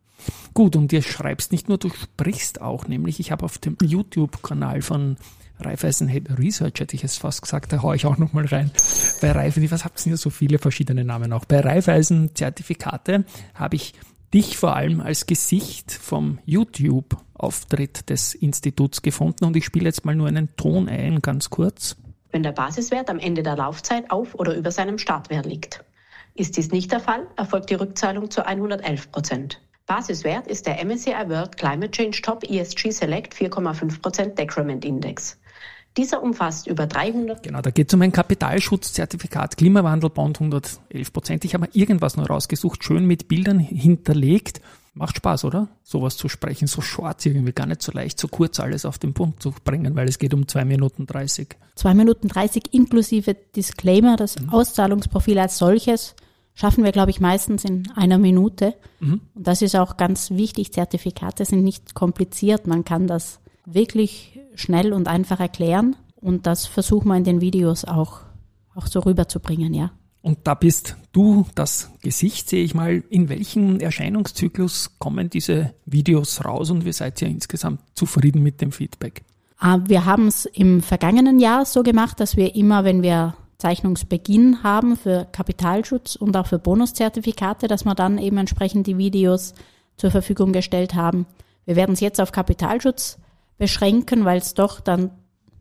Gut, 0.53 0.75
und 0.75 0.91
ihr 0.93 1.01
schreibst 1.01 1.51
nicht 1.51 1.67
nur, 1.67 1.77
du 1.77 1.89
sprichst 1.89 2.61
auch, 2.61 2.87
nämlich 2.87 3.19
ich 3.19 3.31
habe 3.31 3.43
auf 3.43 3.57
dem 3.57 3.77
YouTube-Kanal 3.81 4.81
von 4.81 5.17
Raiffeisen 5.59 6.07
Head 6.07 6.37
Research, 6.37 6.79
hätte 6.79 6.95
ich 6.95 7.03
es 7.03 7.17
fast 7.17 7.41
gesagt, 7.41 7.71
da 7.71 7.81
haue 7.81 7.95
ich 7.95 8.05
auch 8.05 8.17
nochmal 8.17 8.45
rein. 8.45 8.71
Bei 9.21 9.31
Raiffeisen, 9.31 9.71
was 9.71 9.85
habt 9.85 10.05
ihr 10.05 10.17
so 10.17 10.29
viele 10.29 10.59
verschiedene 10.59 11.03
Namen 11.03 11.33
auch? 11.33 11.45
Bei 11.45 11.59
Raiffeisen 11.59 12.35
Zertifikate 12.35 13.25
habe 13.53 13.75
ich 13.75 13.93
dich 14.33 14.57
vor 14.57 14.75
allem 14.75 14.99
als 14.99 15.27
Gesicht 15.27 15.91
vom 15.91 16.39
YouTube-Auftritt 16.45 18.09
des 18.09 18.33
Instituts 18.33 19.01
gefunden 19.01 19.45
und 19.45 19.55
ich 19.55 19.65
spiele 19.65 19.85
jetzt 19.85 20.03
mal 20.03 20.15
nur 20.15 20.27
einen 20.27 20.55
Ton 20.57 20.89
ein, 20.89 21.21
ganz 21.21 21.49
kurz. 21.49 21.95
Wenn 22.31 22.43
der 22.43 22.51
Basiswert 22.51 23.09
am 23.09 23.19
Ende 23.19 23.43
der 23.43 23.55
Laufzeit 23.55 24.11
auf 24.11 24.35
oder 24.35 24.55
über 24.55 24.71
seinem 24.71 24.97
Startwert 24.97 25.45
liegt. 25.45 25.85
Ist 26.37 26.57
dies 26.57 26.69
nicht 26.71 26.91
der 26.91 26.99
Fall, 26.99 27.27
erfolgt 27.37 27.69
die 27.69 27.75
Rückzahlung 27.75 28.29
zu 28.29 28.45
111 28.45 29.09
Prozent. 29.09 29.61
Basiswert 29.87 30.47
ist 30.47 30.67
der 30.67 30.83
MSCI 30.83 31.29
World 31.29 31.55
Climate 31.55 31.91
Change 31.91 32.21
Top 32.21 32.43
ESG 32.43 32.91
Select 32.91 33.33
4,5% 33.33 34.35
Decrement 34.35 34.83
Index. 34.83 35.37
Dieser 35.95 36.21
umfasst 36.21 36.67
über 36.67 36.87
300. 36.87 37.41
Genau, 37.41 37.61
da 37.61 37.71
geht 37.71 37.87
es 37.87 37.93
um 37.93 38.01
ein 38.01 38.11
Kapitalschutzzertifikat, 38.11 39.55
Klimawandelbond 39.55 40.41
111 40.41 41.13
Prozent. 41.13 41.45
Ich 41.45 41.53
habe 41.53 41.67
mir 41.67 41.69
irgendwas 41.73 42.17
noch 42.17 42.29
rausgesucht, 42.29 42.83
schön 42.83 43.05
mit 43.05 43.29
Bildern 43.29 43.59
hinterlegt. 43.59 44.59
Macht 44.93 45.15
Spaß, 45.15 45.45
oder? 45.45 45.69
Sowas 45.83 46.17
zu 46.17 46.27
sprechen, 46.27 46.67
so 46.67 46.81
short 46.81 47.25
irgendwie, 47.25 47.53
gar 47.53 47.65
nicht 47.65 47.81
so 47.81 47.93
leicht, 47.93 48.19
so 48.19 48.27
kurz 48.27 48.59
alles 48.59 48.85
auf 48.85 48.97
den 48.97 49.13
Punkt 49.13 49.41
zu 49.41 49.53
bringen, 49.63 49.95
weil 49.95 50.09
es 50.09 50.19
geht 50.19 50.33
um 50.33 50.49
zwei 50.49 50.65
Minuten 50.65 51.05
30. 51.05 51.55
Zwei 51.75 51.93
Minuten 51.93 52.27
30 52.27 52.73
inklusive 52.73 53.37
Disclaimer, 53.55 54.17
das 54.17 54.37
mhm. 54.37 54.49
Auszahlungsprofil 54.49 55.39
als 55.39 55.57
solches 55.57 56.15
schaffen 56.55 56.83
wir, 56.83 56.91
glaube 56.91 57.11
ich, 57.11 57.19
meistens 57.19 57.63
in 57.65 57.91
einer 57.95 58.17
Minute. 58.17 58.73
Mhm. 58.99 59.21
Und 59.35 59.47
das 59.47 59.61
ist 59.61 59.75
auch 59.75 59.97
ganz 59.97 60.31
wichtig. 60.31 60.73
Zertifikate 60.73 61.45
sind 61.45 61.63
nicht 61.63 61.93
kompliziert. 61.93 62.65
Man 62.65 62.83
kann 62.83 63.07
das 63.07 63.39
wirklich 63.65 64.39
schnell 64.55 64.93
und 64.93 65.07
einfach 65.07 65.39
erklären. 65.39 65.95
Und 66.15 66.47
das 66.47 66.65
versuchen 66.65 67.09
wir 67.09 67.17
in 67.17 67.23
den 67.23 67.41
Videos 67.41 67.85
auch, 67.85 68.21
auch 68.73 68.87
so 68.87 69.01
rüberzubringen, 69.01 69.73
ja. 69.73 69.91
Und 70.21 70.39
da 70.45 70.55
bist 70.55 70.97
du 71.11 71.45
das 71.53 71.91
Gesicht, 72.01 72.49
sehe 72.49 72.63
ich 72.63 72.73
mal. 72.73 73.03
In 73.11 73.29
welchem 73.29 73.79
Erscheinungszyklus 73.79 74.97
kommen 74.97 75.29
diese 75.29 75.75
Videos 75.85 76.43
raus 76.43 76.71
und 76.71 76.83
wie 76.83 76.93
seid 76.93 77.21
ihr 77.21 77.27
insgesamt 77.27 77.81
zufrieden 77.93 78.41
mit 78.41 78.59
dem 78.59 78.71
Feedback? 78.71 79.23
Ah, 79.59 79.79
wir 79.85 80.05
haben 80.05 80.25
es 80.25 80.45
im 80.45 80.81
vergangenen 80.81 81.39
Jahr 81.39 81.65
so 81.65 81.83
gemacht, 81.83 82.19
dass 82.19 82.37
wir 82.37 82.55
immer, 82.55 82.83
wenn 82.83 83.03
wir 83.03 83.35
Zeichnungsbeginn 83.65 84.61
haben 84.61 84.95
für 84.95 85.25
Kapitalschutz 85.31 86.15
und 86.15 86.37
auch 86.37 86.45
für 86.45 86.59
Bonuszertifikate, 86.59 87.67
dass 87.67 87.83
wir 87.83 87.95
dann 87.95 88.19
eben 88.19 88.37
entsprechend 88.37 88.85
die 88.85 88.99
Videos 88.99 89.55
zur 89.97 90.11
Verfügung 90.11 90.53
gestellt 90.53 90.93
haben. 90.93 91.25
Wir 91.65 91.75
werden 91.75 91.93
es 91.93 91.99
jetzt 91.99 92.21
auf 92.21 92.31
Kapitalschutz 92.31 93.17
beschränken, 93.57 94.23
weil 94.23 94.37
es 94.37 94.53
doch 94.53 94.81
dann 94.81 95.09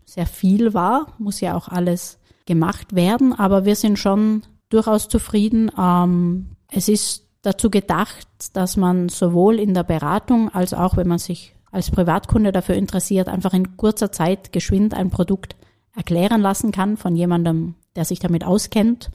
sehr 0.05 0.27
viel 0.27 0.75
war, 0.75 1.15
muss 1.17 1.41
ja 1.41 1.57
auch 1.57 1.69
alles 1.69 2.19
gemacht 2.45 2.95
werden, 2.95 3.33
aber 3.33 3.65
wir 3.65 3.75
sind 3.75 3.99
schon 3.99 4.43
durchaus 4.69 5.09
zufrieden. 5.09 5.71
Ähm, 5.79 6.57
es 6.71 6.91
ist 6.91 7.25
dazu 7.41 7.71
gedacht, 7.71 8.29
dass 8.53 8.77
man 8.77 9.09
sowohl 9.09 9.59
in 9.59 9.73
der 9.73 9.85
Beratung 9.85 10.51
als 10.51 10.75
auch, 10.75 10.99
wenn 10.99 11.09
man 11.09 11.19
sich 11.19 11.55
als 11.71 11.91
Privatkunde 11.91 12.53
dafür 12.53 12.75
interessiert, 12.75 13.29
einfach 13.29 13.55
in 13.55 13.79
kurzer 13.79 14.13
Zeit 14.13 14.53
geschwind 14.53 14.93
ein 14.93 15.09
Produkt 15.09 15.57
erklären 15.95 16.41
lassen 16.41 16.73
kann 16.73 16.97
von 16.97 17.17
jemandem, 17.17 17.75
der 17.97 18.05
sich 18.05 18.19
damit 18.19 18.45
auskennt. 18.45 19.11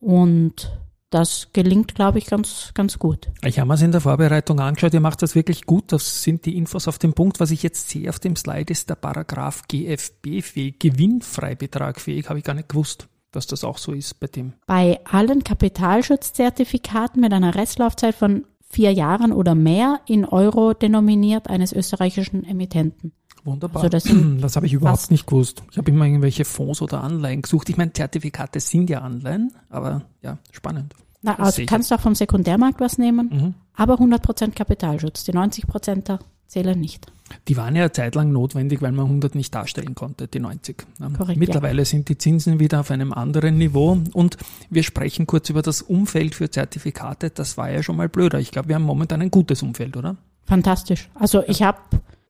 Und 0.00 0.78
das 1.10 1.48
gelingt, 1.52 1.94
glaube 1.94 2.18
ich, 2.18 2.26
ganz, 2.26 2.72
ganz 2.74 2.98
gut. 2.98 3.30
Ich 3.42 3.58
habe 3.58 3.68
mir 3.68 3.74
es 3.74 3.82
in 3.82 3.92
der 3.92 4.00
Vorbereitung 4.00 4.60
angeschaut, 4.60 4.92
ihr 4.92 5.00
macht 5.00 5.22
das 5.22 5.34
wirklich 5.34 5.64
gut. 5.64 5.92
Das 5.92 6.22
sind 6.22 6.44
die 6.44 6.56
Infos 6.56 6.86
auf 6.86 6.98
dem 6.98 7.14
Punkt. 7.14 7.40
Was 7.40 7.50
ich 7.50 7.62
jetzt 7.62 7.88
sehe 7.88 8.10
auf 8.10 8.18
dem 8.18 8.36
Slide 8.36 8.70
ist 8.70 8.90
der 8.90 8.96
Paragraph 8.96 9.62
GFB-fähig, 9.68 10.78
Gewinnfreibetrag 10.78 12.00
fähig, 12.00 12.28
habe 12.28 12.38
ich 12.38 12.44
gar 12.44 12.54
nicht 12.54 12.68
gewusst 12.68 13.08
dass 13.32 13.46
das 13.46 13.64
auch 13.64 13.78
so 13.78 13.92
ist 13.92 14.20
bei 14.20 14.26
dem. 14.26 14.54
Bei 14.66 15.00
allen 15.04 15.44
Kapitalschutzzertifikaten 15.44 17.20
mit 17.20 17.32
einer 17.32 17.54
Restlaufzeit 17.54 18.14
von 18.14 18.46
vier 18.68 18.92
Jahren 18.92 19.32
oder 19.32 19.54
mehr 19.54 20.00
in 20.06 20.24
Euro 20.24 20.74
denominiert 20.74 21.48
eines 21.48 21.72
österreichischen 21.72 22.44
Emittenten. 22.44 23.12
Wunderbar. 23.48 23.82
Also 23.82 23.88
das, 23.88 24.04
das 24.40 24.56
habe 24.56 24.66
ich 24.66 24.72
überhaupt 24.72 25.10
nicht 25.10 25.26
gewusst. 25.26 25.62
Ich 25.70 25.78
habe 25.78 25.90
immer 25.90 26.04
irgendwelche 26.04 26.44
Fonds 26.44 26.82
oder 26.82 27.02
Anleihen 27.02 27.42
gesucht. 27.42 27.68
Ich 27.68 27.76
meine, 27.76 27.92
Zertifikate 27.92 28.60
sind 28.60 28.90
ja 28.90 29.00
Anleihen, 29.00 29.52
aber 29.70 30.02
ja, 30.22 30.38
spannend. 30.52 30.94
Na, 31.22 31.38
also 31.38 31.62
kannst 31.66 31.90
du 31.90 31.96
auch 31.96 32.00
vom 32.00 32.14
Sekundärmarkt 32.14 32.80
was 32.80 32.98
nehmen, 32.98 33.28
mhm. 33.32 33.54
aber 33.74 33.94
100% 33.94 34.52
Kapitalschutz. 34.52 35.24
Die 35.24 35.32
90% 35.32 36.18
zählen 36.46 36.78
nicht. 36.78 37.06
Die 37.46 37.56
waren 37.56 37.76
ja 37.76 37.82
eine 37.82 37.92
Zeit 37.92 38.14
lang 38.14 38.32
notwendig, 38.32 38.80
weil 38.80 38.92
man 38.92 39.06
100 39.06 39.34
nicht 39.34 39.54
darstellen 39.54 39.94
konnte, 39.94 40.28
die 40.28 40.40
90. 40.40 40.76
Korrekt, 41.16 41.38
Mittlerweile 41.38 41.78
ja. 41.78 41.84
sind 41.84 42.08
die 42.08 42.16
Zinsen 42.16 42.58
wieder 42.58 42.80
auf 42.80 42.90
einem 42.90 43.12
anderen 43.12 43.58
Niveau 43.58 43.98
und 44.14 44.38
wir 44.70 44.82
sprechen 44.82 45.26
kurz 45.26 45.50
über 45.50 45.60
das 45.60 45.82
Umfeld 45.82 46.34
für 46.34 46.50
Zertifikate. 46.50 47.30
Das 47.30 47.58
war 47.58 47.70
ja 47.70 47.82
schon 47.82 47.96
mal 47.96 48.08
blöder. 48.08 48.38
Ich 48.38 48.50
glaube, 48.50 48.68
wir 48.68 48.76
haben 48.76 48.84
momentan 48.84 49.20
ein 49.20 49.30
gutes 49.30 49.62
Umfeld, 49.62 49.96
oder? 49.96 50.16
Fantastisch. 50.44 51.10
Also 51.14 51.40
ja. 51.40 51.48
ich 51.48 51.62
habe 51.62 51.78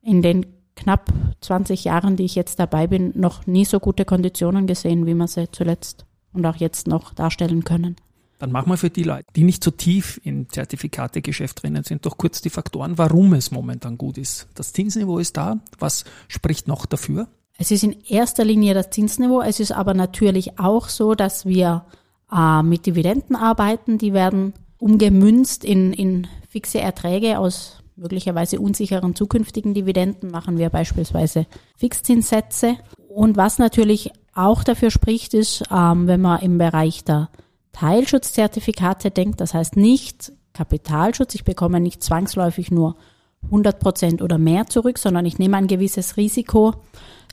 in 0.02 0.22
den 0.22 0.46
knapp 0.78 1.12
20 1.40 1.84
Jahren, 1.84 2.16
die 2.16 2.24
ich 2.24 2.34
jetzt 2.34 2.58
dabei 2.58 2.86
bin, 2.86 3.12
noch 3.14 3.46
nie 3.46 3.64
so 3.64 3.80
gute 3.80 4.04
Konditionen 4.04 4.66
gesehen, 4.66 5.06
wie 5.06 5.14
wir 5.14 5.26
sie 5.26 5.50
zuletzt 5.50 6.06
und 6.32 6.46
auch 6.46 6.56
jetzt 6.56 6.86
noch 6.86 7.12
darstellen 7.12 7.64
können. 7.64 7.96
Dann 8.38 8.52
machen 8.52 8.70
wir 8.70 8.76
für 8.76 8.90
die 8.90 9.02
Leute, 9.02 9.26
die 9.34 9.42
nicht 9.42 9.64
so 9.64 9.72
tief 9.72 10.20
im 10.22 10.48
Zertifikategeschäft 10.48 11.62
drinnen 11.62 11.82
sind, 11.82 12.06
doch 12.06 12.16
kurz 12.16 12.40
die 12.40 12.50
Faktoren, 12.50 12.96
warum 12.96 13.34
es 13.34 13.50
momentan 13.50 13.98
gut 13.98 14.16
ist. 14.16 14.46
Das 14.54 14.72
Zinsniveau 14.72 15.18
ist 15.18 15.36
da. 15.36 15.58
Was 15.80 16.04
spricht 16.28 16.68
noch 16.68 16.86
dafür? 16.86 17.26
Es 17.58 17.72
ist 17.72 17.82
in 17.82 17.96
erster 18.08 18.44
Linie 18.44 18.74
das 18.74 18.90
Zinsniveau. 18.90 19.40
Es 19.40 19.58
ist 19.58 19.72
aber 19.72 19.92
natürlich 19.92 20.60
auch 20.60 20.88
so, 20.88 21.16
dass 21.16 21.46
wir 21.46 21.84
äh, 22.32 22.62
mit 22.62 22.86
Dividenden 22.86 23.34
arbeiten. 23.34 23.98
Die 23.98 24.12
werden 24.12 24.54
umgemünzt 24.78 25.64
in, 25.64 25.92
in 25.92 26.28
fixe 26.48 26.80
Erträge 26.80 27.40
aus 27.40 27.82
möglicherweise 27.98 28.60
unsicheren 28.60 29.14
zukünftigen 29.14 29.74
Dividenden 29.74 30.30
machen 30.30 30.58
wir 30.58 30.70
beispielsweise 30.70 31.46
Fixzinssätze. 31.76 32.76
Und 33.08 33.36
was 33.36 33.58
natürlich 33.58 34.12
auch 34.34 34.62
dafür 34.62 34.90
spricht, 34.90 35.34
ist, 35.34 35.64
ähm, 35.70 36.06
wenn 36.06 36.20
man 36.20 36.40
im 36.40 36.58
Bereich 36.58 37.04
der 37.04 37.28
Teilschutzzertifikate 37.72 39.10
denkt, 39.10 39.40
das 39.40 39.54
heißt 39.54 39.76
nicht 39.76 40.32
Kapitalschutz, 40.52 41.34
ich 41.34 41.44
bekomme 41.44 41.80
nicht 41.80 42.02
zwangsläufig 42.02 42.70
nur 42.70 42.96
100 43.44 43.78
Prozent 43.78 44.22
oder 44.22 44.38
mehr 44.38 44.66
zurück, 44.66 44.98
sondern 44.98 45.26
ich 45.26 45.38
nehme 45.38 45.56
ein 45.56 45.68
gewisses 45.68 46.16
Risiko. 46.16 46.74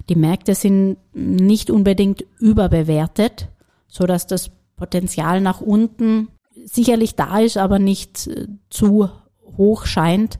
Die 0.10 0.16
Märkte 0.16 0.56
sind 0.56 0.98
nicht 1.14 1.72
unbedingt 1.72 2.26
überbewertet, 2.40 3.50
so 3.88 4.06
dass 4.06 4.28
das 4.28 4.52
Potenzial 4.76 5.42
nach 5.42 5.62
unten 5.62 6.28
sicherlich 6.66 7.16
da 7.16 7.40
ist, 7.40 7.58
aber 7.58 7.80
nicht 7.80 8.28
äh, 8.28 8.48
zu 8.70 9.10
hoch 9.58 9.86
scheint 9.86 10.40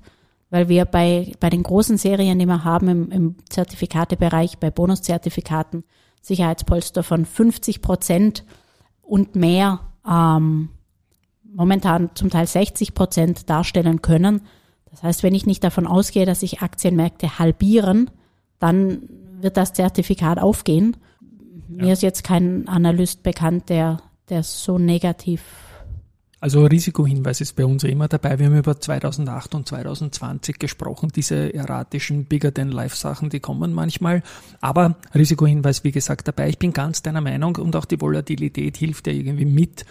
weil 0.56 0.70
wir 0.70 0.86
bei, 0.86 1.34
bei 1.42 1.50
den 1.50 1.64
großen 1.64 1.98
Serien, 1.98 2.40
die 2.40 2.46
wir 2.46 2.64
haben 2.64 2.88
im, 2.88 3.12
im 3.12 3.36
Zertifikatebereich, 3.50 4.58
bei 4.58 4.72
Bonuszertifikaten, 4.72 5.84
Sicherheitspolster 6.22 7.04
von 7.04 7.26
50 7.26 7.82
Prozent 7.82 8.46
und 9.02 9.36
mehr, 9.36 9.82
ähm, 10.10 10.70
momentan 11.44 12.12
zum 12.16 12.30
Teil 12.30 12.48
60 12.48 12.94
Prozent 12.94 13.50
darstellen 13.50 14.02
können. 14.02 14.44
Das 14.90 15.04
heißt, 15.04 15.24
wenn 15.24 15.36
ich 15.36 15.46
nicht 15.46 15.62
davon 15.62 15.88
ausgehe, 15.88 16.26
dass 16.26 16.40
sich 16.40 16.62
Aktienmärkte 16.62 17.38
halbieren, 17.38 18.10
dann 18.58 19.10
wird 19.42 19.58
das 19.58 19.74
Zertifikat 19.74 20.40
aufgehen. 20.40 20.96
Mir 21.68 21.92
ist 21.92 22.02
jetzt 22.02 22.24
kein 22.24 22.70
Analyst 22.70 23.24
bekannt, 23.24 23.68
der, 23.68 23.98
der 24.30 24.42
so 24.42 24.78
negativ 24.78 25.42
also 26.46 26.64
Risikohinweis 26.64 27.42
ist 27.42 27.56
bei 27.56 27.66
uns 27.66 27.84
immer 27.86 28.08
dabei. 28.08 28.38
Wir 28.38 28.46
haben 28.46 28.56
über 28.60 28.80
2008 28.80 29.56
und 29.56 29.68
2020 29.68 30.60
gesprochen. 30.60 31.10
Diese 31.16 31.52
erratischen 31.52 32.26
Bigger-than-Life-Sachen, 32.26 33.32
die 33.32 33.40
kommen 33.40 33.74
manchmal. 33.74 34.22
Aber 34.62 34.96
Risikohinweis, 35.16 35.84
wie 35.84 35.92
gesagt, 35.92 36.28
dabei. 36.28 36.50
Ich 36.50 36.60
bin 36.60 36.72
ganz 36.72 37.02
deiner 37.02 37.22
Meinung 37.22 37.56
und 37.56 37.76
auch 37.76 37.86
die 37.86 38.00
Volatilität 38.00 38.78
hilft 38.78 39.08
ja 39.08 39.14
irgendwie 39.14 39.46
mit, 39.46 39.88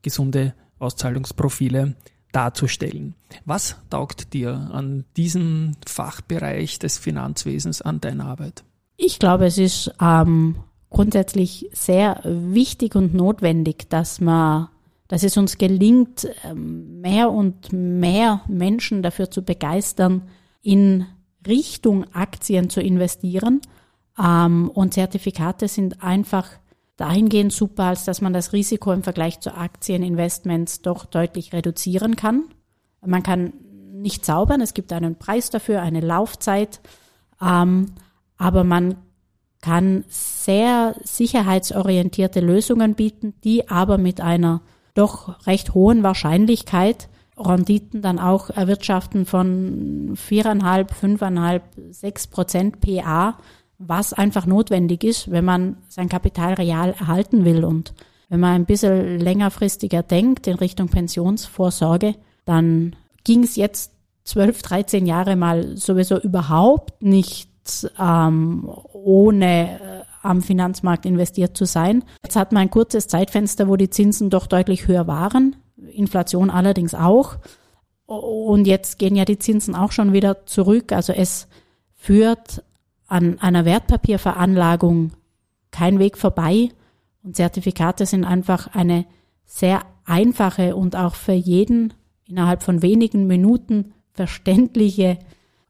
gesunde 0.00 0.54
Auszahlungsprofile 0.78 1.94
darzustellen. 2.32 3.14
Was 3.44 3.76
taugt 3.90 4.32
dir 4.32 4.70
an 4.72 5.04
diesem 5.18 5.76
Fachbereich 5.86 6.78
des 6.78 6.96
Finanzwesens 6.96 7.82
an 7.82 8.00
deiner 8.00 8.24
Arbeit? 8.24 8.64
Ich 8.96 9.18
glaube, 9.18 9.44
es 9.44 9.58
ist 9.58 9.92
ähm, 10.00 10.56
grundsätzlich 10.88 11.68
sehr 11.74 12.22
wichtig 12.24 12.94
und 12.94 13.12
notwendig, 13.12 13.90
dass 13.90 14.22
man 14.22 14.68
dass 15.08 15.22
es 15.22 15.36
uns 15.36 15.58
gelingt, 15.58 16.28
ähm, 16.44 17.00
mehr 17.00 17.30
und 17.30 17.72
mehr 17.72 18.42
Menschen 18.46 19.02
dafür 19.02 19.30
zu 19.30 19.42
begeistern, 19.42 20.22
in 20.62 21.06
Richtung 21.46 22.04
Aktien 22.12 22.68
zu 22.68 22.80
investieren. 22.80 23.60
Ähm, 24.22 24.70
und 24.70 24.94
Zertifikate 24.94 25.66
sind 25.66 26.02
einfach 26.02 26.48
dahingehend 26.96 27.52
super, 27.52 27.84
als 27.84 28.04
dass 28.04 28.20
man 28.20 28.32
das 28.32 28.52
Risiko 28.52 28.92
im 28.92 29.02
Vergleich 29.02 29.40
zu 29.40 29.54
Aktieninvestments 29.54 30.82
doch 30.82 31.06
deutlich 31.06 31.52
reduzieren 31.52 32.16
kann. 32.16 32.44
Man 33.04 33.22
kann 33.22 33.52
nicht 33.92 34.24
zaubern, 34.24 34.60
es 34.60 34.74
gibt 34.74 34.92
einen 34.92 35.16
Preis 35.16 35.50
dafür, 35.50 35.80
eine 35.80 36.00
Laufzeit, 36.00 36.80
ähm, 37.40 37.92
aber 38.36 38.64
man 38.64 38.96
kann 39.60 40.04
sehr 40.08 40.94
sicherheitsorientierte 41.02 42.40
Lösungen 42.40 42.94
bieten, 42.94 43.34
die 43.42 43.68
aber 43.68 43.98
mit 43.98 44.20
einer 44.20 44.60
doch 44.98 45.46
recht 45.46 45.74
hohen 45.74 46.02
Wahrscheinlichkeit 46.02 47.08
Renditen 47.38 48.02
dann 48.02 48.18
auch 48.18 48.50
erwirtschaften 48.50 49.24
von 49.24 50.12
viereinhalb, 50.16 50.92
fünfeinhalb, 50.92 51.62
sechs 51.90 52.26
Prozent 52.26 52.80
PA, 52.80 53.38
was 53.78 54.12
einfach 54.12 54.46
notwendig 54.46 55.04
ist, 55.04 55.30
wenn 55.30 55.44
man 55.44 55.76
sein 55.88 56.08
Kapital 56.08 56.54
real 56.54 56.94
erhalten 56.98 57.44
will. 57.44 57.64
Und 57.64 57.94
wenn 58.28 58.40
man 58.40 58.54
ein 58.54 58.66
bisschen 58.66 59.20
längerfristiger 59.20 60.02
denkt 60.02 60.46
in 60.46 60.56
Richtung 60.56 60.88
Pensionsvorsorge, 60.88 62.16
dann 62.44 62.96
ging 63.24 63.44
es 63.44 63.56
jetzt 63.56 63.92
zwölf, 64.24 64.62
dreizehn 64.62 65.06
Jahre 65.06 65.36
mal 65.36 65.76
sowieso 65.76 66.18
überhaupt 66.18 67.02
nicht 67.02 67.48
ähm, 67.98 68.68
ohne 68.92 69.80
äh, 69.80 70.04
am 70.28 70.42
Finanzmarkt 70.42 71.06
investiert 71.06 71.56
zu 71.56 71.64
sein. 71.64 72.04
Jetzt 72.22 72.36
hat 72.36 72.52
man 72.52 72.62
ein 72.62 72.70
kurzes 72.70 73.08
Zeitfenster, 73.08 73.68
wo 73.68 73.76
die 73.76 73.90
Zinsen 73.90 74.30
doch 74.30 74.46
deutlich 74.46 74.86
höher 74.86 75.06
waren, 75.06 75.56
Inflation 75.92 76.50
allerdings 76.50 76.94
auch. 76.94 77.36
Und 78.06 78.66
jetzt 78.66 78.98
gehen 78.98 79.16
ja 79.16 79.24
die 79.24 79.38
Zinsen 79.38 79.74
auch 79.74 79.92
schon 79.92 80.12
wieder 80.12 80.46
zurück. 80.46 80.92
Also 80.92 81.12
es 81.12 81.48
führt 81.94 82.62
an 83.06 83.38
einer 83.40 83.64
Wertpapierveranlagung 83.64 85.12
kein 85.70 85.98
Weg 85.98 86.16
vorbei. 86.16 86.70
Und 87.22 87.36
Zertifikate 87.36 88.06
sind 88.06 88.24
einfach 88.24 88.74
eine 88.74 89.06
sehr 89.44 89.82
einfache 90.04 90.76
und 90.76 90.96
auch 90.96 91.14
für 91.14 91.32
jeden 91.32 91.92
innerhalb 92.26 92.62
von 92.62 92.82
wenigen 92.82 93.26
Minuten 93.26 93.92
verständliche 94.12 95.18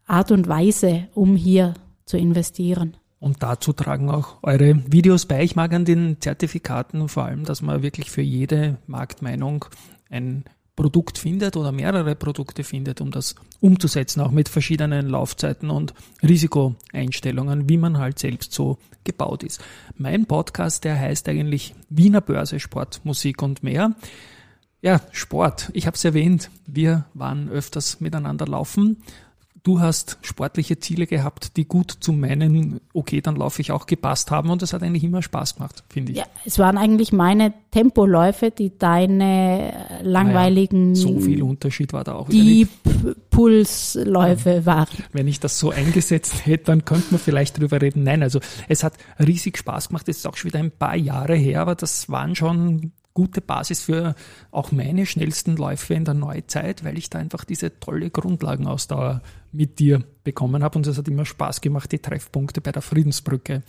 Art 0.07 0.33
und 0.33 0.49
Weise, 0.49 1.09
um 1.15 1.37
hier 1.37 1.75
zu 2.05 2.17
investieren. 2.17 2.97
Und 3.21 3.43
dazu 3.43 3.73
tragen 3.73 4.11
auch 4.11 4.37
eure 4.43 4.81
Videos 4.93 5.27
bei. 5.27 5.43
Ich 5.43 5.57
mag 5.57 5.73
an 5.73 5.85
den 5.85 6.21
Zertifikaten 6.21 7.09
vor 7.09 7.25
allem, 7.25 7.45
dass 7.45 7.63
man 7.63 7.83
wirklich 7.83 8.11
für 8.11 8.23
jede 8.23 8.79
Marktmeinung 8.87 9.65
ein 10.09 10.45
Produkt 10.77 11.19
findet 11.19 11.57
oder 11.57 11.73
mehrere 11.73 12.15
Produkte 12.15 12.63
findet, 12.63 13.01
um 13.01 13.11
das 13.11 13.35
umzusetzen, 13.61 14.21
auch 14.21 14.31
mit 14.31 14.49
verschiedenen 14.49 15.09
Laufzeiten 15.09 15.71
und 15.71 15.93
Risikoeinstellungen, 16.23 17.69
wie 17.69 17.79
man 17.79 17.99
halt 17.99 18.21
selbst 18.21 18.53
so 18.53 18.79
gebaut 19.03 19.43
ist. 19.43 19.61
Mein 19.97 20.27
Podcast, 20.27 20.85
der 20.85 20.97
heißt 20.97 21.29
eigentlich 21.29 21.75
Wiener 21.89 22.21
Börse, 22.21 22.61
Sport, 22.61 23.01
Musik 23.03 23.43
und 23.43 23.65
mehr. 23.65 23.97
Ja, 24.81 25.01
Sport. 25.11 25.71
Ich 25.73 25.89
habe 25.89 25.97
es 25.97 26.05
erwähnt, 26.05 26.49
wir 26.69 27.07
waren 27.13 27.49
öfters 27.49 27.99
miteinander 27.99 28.47
laufen 28.47 28.99
du 29.69 29.81
hast 29.81 30.17
sportliche 30.23 30.79
Ziele 30.79 31.07
gehabt, 31.07 31.59
die 31.59 31.69
gut 31.69 31.91
zu 32.01 32.15
meinen, 32.15 32.81
okay, 32.95 33.21
dann 33.21 33.37
laufe 33.37 33.61
ich 33.61 33.71
auch 33.71 33.85
gepasst 33.85 34.31
haben 34.31 34.49
und 34.49 34.63
das 34.63 34.73
hat 34.73 34.83
eigentlich 34.83 35.05
immer 35.05 35.21
Spaß 35.21 35.57
gemacht, 35.57 35.85
finde 35.91 36.13
ich. 36.13 36.19
Ja, 36.19 36.25
es 36.47 36.59
waren 36.59 36.79
eigentlich 36.79 37.13
meine 37.13 37.53
Tempoläufe, 37.71 38.51
die 38.51 38.79
deine 38.79 39.75
langweiligen 40.03 40.93
naja, 40.93 41.03
so 41.03 41.21
viel 41.21 41.43
Unterschied 41.43 41.93
war 41.93 42.03
da 42.03 42.15
auch 42.15 42.31
Deep 42.31 42.71
Pulsläufe 43.29 44.51
ja. 44.51 44.67
waren. 44.67 45.05
Wenn 45.13 45.29
ich 45.29 45.39
das 45.39 45.59
so 45.59 45.71
eingesetzt 45.71 46.35
hätte, 46.47 46.65
dann 46.65 46.87
könnte 46.87 47.09
man 47.11 47.21
vielleicht 47.21 47.59
drüber 47.59 47.83
reden. 47.83 48.05
Nein, 48.05 48.23
also 48.23 48.41
es 48.69 48.83
hat 48.83 48.95
riesig 49.19 49.59
Spaß 49.59 49.89
gemacht. 49.89 50.09
Es 50.09 50.19
ist 50.19 50.27
auch 50.27 50.37
schon 50.37 50.51
wieder 50.51 50.61
ein 50.61 50.71
paar 50.71 50.97
Jahre 50.97 51.35
her, 51.35 51.61
aber 51.61 51.75
das 51.75 52.09
waren 52.09 52.35
schon 52.35 52.93
gute 53.19 53.41
Basis 53.41 53.83
für 53.83 54.15
auch 54.53 54.71
meine 54.71 55.05
schnellsten 55.05 55.57
Läufe 55.57 55.93
in 55.93 56.05
der 56.05 56.15
Neuzeit, 56.15 56.85
weil 56.85 56.97
ich 56.97 57.11
da 57.11 57.19
einfach 57.19 57.45
diese 57.45 57.81
tolle 57.81 58.11
Grundlagenausdauer 58.11 59.23
mit 59.53 59.79
dir 59.79 60.05
bekommen 60.25 60.63
habe. 60.63 60.79
Und 60.79 60.87
es 60.87 60.99
hat 60.99 61.09
immer 61.09 61.25
Spaß 61.25 61.61
gemacht, 61.61 61.91
die 61.93 61.99
Treffpunkte 61.99 62.61
bei 62.61 62.73
der 62.73 62.83
Friedensbrücke 62.83 63.63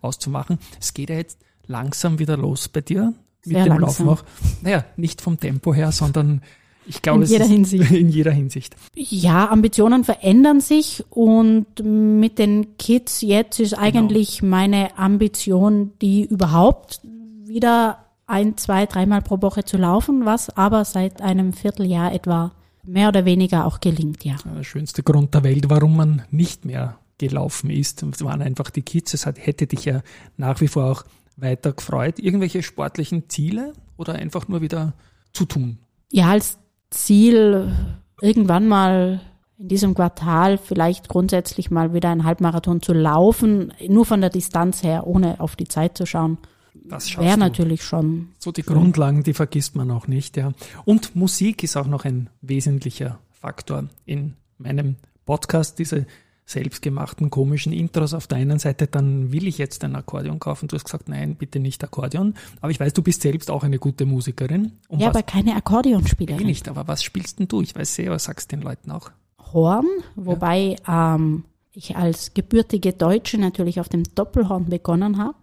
auszumachen. 0.00 0.58
Es 0.80 0.94
geht 0.94 1.10
ja 1.10 1.16
jetzt 1.16 1.38
langsam 1.66 2.18
wieder 2.18 2.36
los 2.36 2.68
bei 2.68 2.80
dir 2.80 3.12
mit 3.44 3.56
Sehr 3.56 3.64
dem 3.64 3.78
langsam. 3.78 4.06
Laufen 4.06 4.08
auch. 4.08 4.24
Naja, 4.62 4.84
nicht 4.96 5.20
vom 5.20 5.38
Tempo 5.38 5.74
her, 5.74 5.92
sondern 5.92 6.42
ich 6.86 7.02
glaube, 7.02 7.24
in 7.24 7.30
jeder 7.30 7.44
Hinsicht. 7.44 7.90
in 7.90 8.08
jeder 8.08 8.32
Hinsicht. 8.32 8.76
Ja, 8.94 9.48
Ambitionen 9.48 10.04
verändern 10.04 10.60
sich 10.60 11.04
und 11.10 11.66
mit 11.82 12.38
den 12.38 12.76
Kids 12.78 13.20
jetzt 13.20 13.60
ist 13.60 13.74
eigentlich 13.74 14.38
genau. 14.38 14.50
meine 14.50 14.98
Ambition, 14.98 15.92
die 16.00 16.24
überhaupt 16.24 17.00
wieder 17.44 18.04
ein, 18.26 18.56
zwei, 18.56 18.86
dreimal 18.86 19.22
pro 19.22 19.40
Woche 19.42 19.64
zu 19.64 19.76
laufen, 19.76 20.24
was 20.24 20.56
aber 20.56 20.84
seit 20.84 21.22
einem 21.22 21.52
Vierteljahr 21.52 22.12
etwa 22.12 22.52
mehr 22.86 23.08
oder 23.08 23.24
weniger 23.24 23.66
auch 23.66 23.80
gelingt, 23.80 24.24
ja. 24.24 24.36
Der 24.44 24.62
schönste 24.62 25.02
Grund 25.02 25.34
der 25.34 25.44
Welt, 25.44 25.68
warum 25.68 25.96
man 25.96 26.22
nicht 26.30 26.64
mehr 26.64 26.98
gelaufen 27.18 27.70
ist, 27.70 28.02
waren 28.22 28.42
einfach 28.42 28.70
die 28.70 28.82
Kids. 28.82 29.14
Es 29.14 29.26
hat, 29.26 29.44
hätte 29.44 29.66
dich 29.66 29.84
ja 29.84 30.02
nach 30.36 30.60
wie 30.60 30.68
vor 30.68 30.84
auch 30.84 31.04
weiter 31.36 31.72
gefreut. 31.72 32.18
Irgendwelche 32.18 32.62
sportlichen 32.62 33.28
Ziele 33.28 33.72
oder 33.96 34.14
einfach 34.14 34.48
nur 34.48 34.60
wieder 34.60 34.94
zu 35.32 35.44
tun? 35.44 35.78
Ja, 36.10 36.30
als 36.30 36.58
Ziel 36.90 37.74
irgendwann 38.20 38.68
mal 38.68 39.20
in 39.58 39.68
diesem 39.68 39.94
Quartal 39.94 40.58
vielleicht 40.58 41.08
grundsätzlich 41.08 41.70
mal 41.70 41.94
wieder 41.94 42.10
ein 42.10 42.24
Halbmarathon 42.24 42.82
zu 42.82 42.92
laufen, 42.92 43.72
nur 43.88 44.04
von 44.04 44.20
der 44.20 44.30
Distanz 44.30 44.82
her, 44.82 45.06
ohne 45.06 45.40
auf 45.40 45.56
die 45.56 45.68
Zeit 45.68 45.96
zu 45.96 46.06
schauen. 46.06 46.38
Das 46.88 47.16
wäre 47.18 47.36
natürlich 47.36 47.82
schon. 47.82 48.28
So 48.38 48.52
die 48.52 48.62
Grundlagen, 48.62 49.22
die 49.22 49.34
vergisst 49.34 49.76
man 49.76 49.90
auch 49.90 50.06
nicht, 50.06 50.36
ja. 50.36 50.52
Und 50.84 51.16
Musik 51.16 51.62
ist 51.62 51.76
auch 51.76 51.86
noch 51.86 52.04
ein 52.04 52.30
wesentlicher 52.40 53.18
Faktor 53.32 53.88
in 54.04 54.34
meinem 54.58 54.96
Podcast, 55.24 55.78
diese 55.78 56.06
selbstgemachten 56.46 57.28
komischen 57.28 57.72
Intros 57.72 58.14
auf 58.14 58.28
der 58.28 58.38
einen 58.38 58.60
Seite, 58.60 58.86
dann 58.86 59.32
will 59.32 59.48
ich 59.48 59.58
jetzt 59.58 59.82
ein 59.82 59.96
Akkordeon 59.96 60.38
kaufen. 60.38 60.68
Du 60.68 60.76
hast 60.76 60.84
gesagt, 60.84 61.08
nein, 61.08 61.34
bitte 61.34 61.58
nicht 61.58 61.82
Akkordeon. 61.82 62.34
Aber 62.60 62.70
ich 62.70 62.78
weiß, 62.78 62.92
du 62.92 63.02
bist 63.02 63.22
selbst 63.22 63.50
auch 63.50 63.64
eine 63.64 63.80
gute 63.80 64.06
Musikerin. 64.06 64.72
Und 64.88 65.00
ja, 65.00 65.08
aber 65.08 65.24
keine 65.24 65.56
Akkordeonspielerin. 65.56 66.42
Eh 66.42 66.44
nicht, 66.44 66.68
aber 66.68 66.86
was 66.86 67.02
spielst 67.02 67.40
denn 67.40 67.48
du? 67.48 67.62
Ich 67.62 67.74
weiß 67.74 67.96
sehr, 67.96 68.12
was 68.12 68.24
sagst 68.24 68.52
den 68.52 68.62
Leuten 68.62 68.92
auch? 68.92 69.10
Horn, 69.52 69.86
wobei 70.14 70.76
ja. 70.86 71.16
ähm, 71.16 71.44
ich 71.72 71.96
als 71.96 72.32
gebürtige 72.32 72.92
Deutsche 72.92 73.38
natürlich 73.38 73.80
auf 73.80 73.88
dem 73.88 74.04
Doppelhorn 74.14 74.66
begonnen 74.66 75.18
habe 75.18 75.38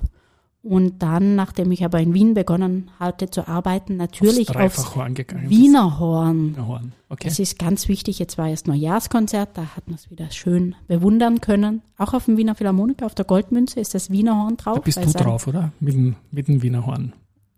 und 0.64 1.04
dann, 1.04 1.36
nachdem 1.36 1.72
ich 1.72 1.84
aber 1.84 2.00
in 2.00 2.14
Wien 2.14 2.34
begonnen 2.34 2.90
hatte 2.98 3.30
zu 3.30 3.50
arbeiten, 3.50 3.98
natürlich 3.98 4.56
aufs, 4.56 4.80
aufs 4.80 4.96
Wiener 4.96 6.00
Horn. 6.00 6.56
Horn. 6.58 6.94
Okay. 7.10 7.28
Das 7.28 7.38
ist 7.38 7.60
ganz 7.60 7.90
wichtig. 7.90 8.18
Jetzt 8.18 8.38
war 8.38 8.48
erst 8.48 8.68
Neujahrskonzert, 8.68 9.58
da 9.58 9.76
hat 9.76 9.88
man 9.88 9.96
es 9.96 10.10
wieder 10.10 10.32
schön 10.32 10.76
bewundern 10.88 11.42
können. 11.42 11.82
Auch 11.98 12.14
auf 12.14 12.26
dem 12.26 12.38
Wiener 12.38 12.56
Philharmoniker, 12.56 13.06
auf 13.06 13.14
der 13.14 13.26
Goldmünze 13.26 13.82
ist 13.82 13.94
das 13.94 14.10
Wiener 14.10 14.42
Horn 14.42 14.56
drauf. 14.56 14.76
Da 14.76 14.82
bist 14.82 15.04
du 15.04 15.12
drauf, 15.12 15.48
oder? 15.48 15.74
Mit 15.82 15.96
dem, 15.96 16.16
mit 16.32 16.48
dem 16.48 16.62
Wiener 16.62 16.86
Horn. 16.86 17.12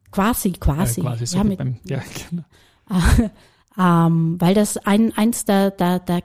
Quasi, 0.09 0.53
quasi. 0.53 1.01
Äh, 1.01 1.03
quasi 1.03 1.25
so 1.27 1.37
ja, 1.37 1.43
mit, 1.43 1.59
beim, 1.59 1.77
ja, 1.85 2.01
genau. 2.29 2.43
ähm, 3.79 4.41
weil 4.41 4.55
das 4.55 4.77
ein, 4.77 5.15
eins 5.15 5.45
der, 5.45 5.69
der, 5.69 5.99
der 5.99 6.21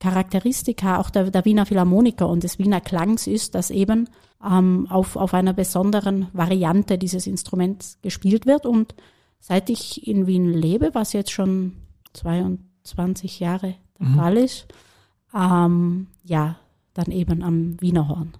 Charakteristika 0.00 0.98
auch 0.98 1.10
der, 1.10 1.30
der 1.30 1.44
Wiener 1.44 1.66
Philharmoniker 1.66 2.28
und 2.28 2.44
des 2.44 2.58
Wiener 2.58 2.80
Klangs 2.80 3.26
ist, 3.26 3.54
dass 3.54 3.70
eben 3.70 4.08
ähm, 4.44 4.86
auf, 4.90 5.16
auf 5.16 5.34
einer 5.34 5.52
besonderen 5.52 6.28
Variante 6.32 6.98
dieses 6.98 7.26
Instruments 7.26 7.98
gespielt 8.02 8.46
wird. 8.46 8.64
Und 8.66 8.94
seit 9.40 9.70
ich 9.70 10.06
in 10.06 10.26
Wien 10.26 10.52
lebe, 10.52 10.90
was 10.94 11.12
jetzt 11.12 11.32
schon 11.32 11.72
22 12.12 13.40
Jahre 13.40 13.74
der 13.98 14.06
Mhm. 14.06 14.14
Fall 14.14 14.36
ist, 14.36 14.66
ähm, 15.34 16.06
ja, 16.22 16.56
dann 16.94 17.10
eben 17.10 17.42
am 17.42 17.80
Wiener 17.80 18.08
Horn. 18.08 18.34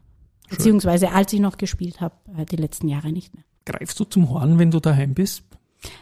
Beziehungsweise 0.48 1.12
als 1.12 1.32
ich 1.32 1.40
noch 1.40 1.58
gespielt 1.58 2.00
habe, 2.00 2.14
äh, 2.36 2.44
die 2.46 2.56
letzten 2.56 2.88
Jahre 2.88 3.12
nicht 3.12 3.34
mehr. 3.34 3.44
Greifst 3.66 3.98
du 4.00 4.04
zum 4.04 4.30
Horn, 4.30 4.58
wenn 4.58 4.70
du 4.70 4.80
daheim 4.80 5.14
bist? 5.14 5.42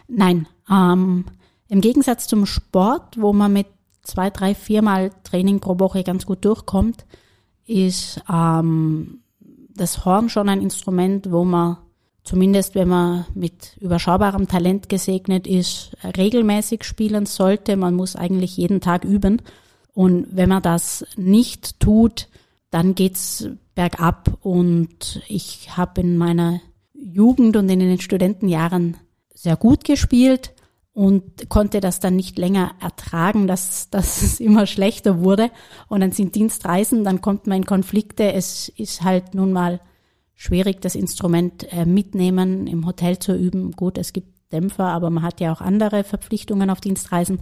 Nein, 0.09 0.47
ähm, 0.71 1.25
im 1.69 1.81
Gegensatz 1.81 2.29
zum 2.29 2.47
Sport, 2.47 3.21
wo 3.21 3.33
man 3.33 3.53
mit 3.53 3.66
zwei, 4.07 4.31
drei, 4.31 4.55
viermal 4.55 5.11
Training 5.25 5.61
pro 5.61 5.79
Woche 5.79 6.05
ganz 6.05 6.27
gut 6.27 6.45
durchkommt, 6.45 7.05
ist 7.66 8.23
ähm, 8.33 9.21
das 9.75 10.05
Horn 10.05 10.29
schon 10.29 10.49
ein 10.49 10.62
Instrument, 10.62 11.31
wo 11.31 11.45
man 11.45 11.79
zumindest, 12.23 12.75
wenn 12.75 12.88
man 12.88 13.27
mit 13.35 13.77
überschaubarem 13.81 14.49
Talent 14.49 14.88
gesegnet 14.88 15.47
ist, 15.47 15.97
regelmäßig 16.16 16.85
spielen 16.85 17.27
sollte. 17.27 17.77
Man 17.77 17.95
muss 17.95 18.16
eigentlich 18.16 18.57
jeden 18.57 18.81
Tag 18.81 19.05
üben. 19.05 19.42
Und 19.92 20.27
wenn 20.31 20.49
man 20.49 20.62
das 20.62 21.05
nicht 21.16 21.81
tut, 21.81 22.29
dann 22.71 22.95
geht's 22.95 23.49
bergab. 23.75 24.38
Und 24.40 25.23
ich 25.29 25.77
habe 25.77 26.01
in 26.01 26.16
meiner 26.16 26.61
Jugend 26.95 27.57
und 27.57 27.69
in 27.69 27.79
den 27.79 28.01
Studentenjahren 28.01 28.97
sehr 29.35 29.57
gut 29.57 29.85
gespielt 29.85 30.53
und 30.97 31.51
konnte 31.51 31.81
das 31.81 32.01
dann 32.01 32.17
nicht 32.17 32.39
länger 32.39 32.73
ertragen, 32.81 33.47
dass, 33.47 33.91
dass 33.91 34.23
es 34.23 34.41
immer 34.41 34.67
schlechter 34.67 35.23
wurde. 35.23 35.51
Und 35.89 36.01
dann 36.01 36.13
sind 36.13 36.35
Dienstreisen, 36.35 37.05
dann 37.05 37.21
kommt 37.21 37.47
man 37.47 37.59
in 37.59 37.67
Konflikte. 37.67 38.33
Es 38.33 38.71
ist 38.71 39.03
halt 39.03 39.35
nun 39.35 39.53
mal 39.53 39.83
schwierig, 40.33 40.81
das 40.81 40.95
Instrument 40.95 41.71
äh, 41.71 41.85
mitnehmen, 41.85 42.67
im 42.67 42.87
Hotel 42.87 43.19
zu 43.19 43.37
üben. 43.37 43.73
Gut, 43.73 43.99
es 43.99 44.15
gibt 44.15 44.29
Dämpfer, 44.53 44.87
aber 44.87 45.11
man 45.11 45.23
hat 45.23 45.39
ja 45.43 45.53
auch 45.53 45.61
andere 45.61 46.03
Verpflichtungen 46.03 46.71
auf 46.71 46.81
Dienstreisen. 46.81 47.41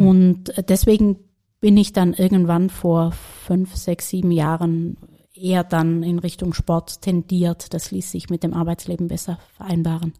Und 0.00 0.56
äh, 0.56 0.62
deswegen 0.62 1.18
bin 1.60 1.76
ich 1.76 1.92
dann 1.92 2.14
irgendwann 2.14 2.70
vor 2.70 3.12
fünf, 3.12 3.76
sechs, 3.76 4.08
sieben 4.08 4.30
Jahren 4.30 4.96
eher 5.34 5.62
dann 5.62 6.02
in 6.02 6.18
Richtung 6.18 6.54
Sport 6.54 7.02
tendiert. 7.02 7.74
Das 7.74 7.90
ließ 7.90 8.12
sich 8.12 8.30
mit 8.30 8.42
dem 8.42 8.54
Arbeitsleben 8.54 9.08
besser 9.08 9.38
vereinbaren. 9.58 10.14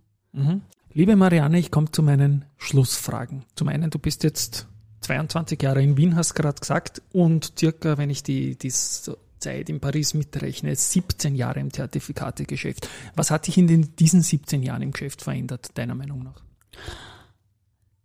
Liebe 0.92 1.16
Marianne, 1.16 1.58
ich 1.58 1.70
komme 1.70 1.90
zu 1.90 2.02
meinen 2.02 2.44
Schlussfragen. 2.56 3.44
Zum 3.54 3.68
einen, 3.68 3.90
du 3.90 3.98
bist 3.98 4.24
jetzt 4.24 4.66
22 5.02 5.62
Jahre 5.62 5.82
in 5.82 5.96
Wien, 5.96 6.16
hast 6.16 6.34
gerade 6.34 6.58
gesagt, 6.60 7.02
und 7.12 7.52
circa, 7.58 7.98
wenn 7.98 8.10
ich 8.10 8.22
die, 8.22 8.56
die 8.56 8.70
Zeit 8.70 9.68
in 9.68 9.80
Paris 9.80 10.14
mitrechne, 10.14 10.74
17 10.74 11.34
Jahre 11.36 11.60
im 11.60 11.72
Zertifikategeschäft. 11.72 12.88
Was 13.14 13.30
hat 13.30 13.44
sich 13.44 13.58
in 13.58 13.68
den, 13.68 13.94
diesen 13.96 14.22
17 14.22 14.62
Jahren 14.62 14.82
im 14.82 14.92
Geschäft 14.92 15.22
verändert, 15.22 15.70
deiner 15.74 15.94
Meinung 15.94 16.24
nach? 16.24 16.42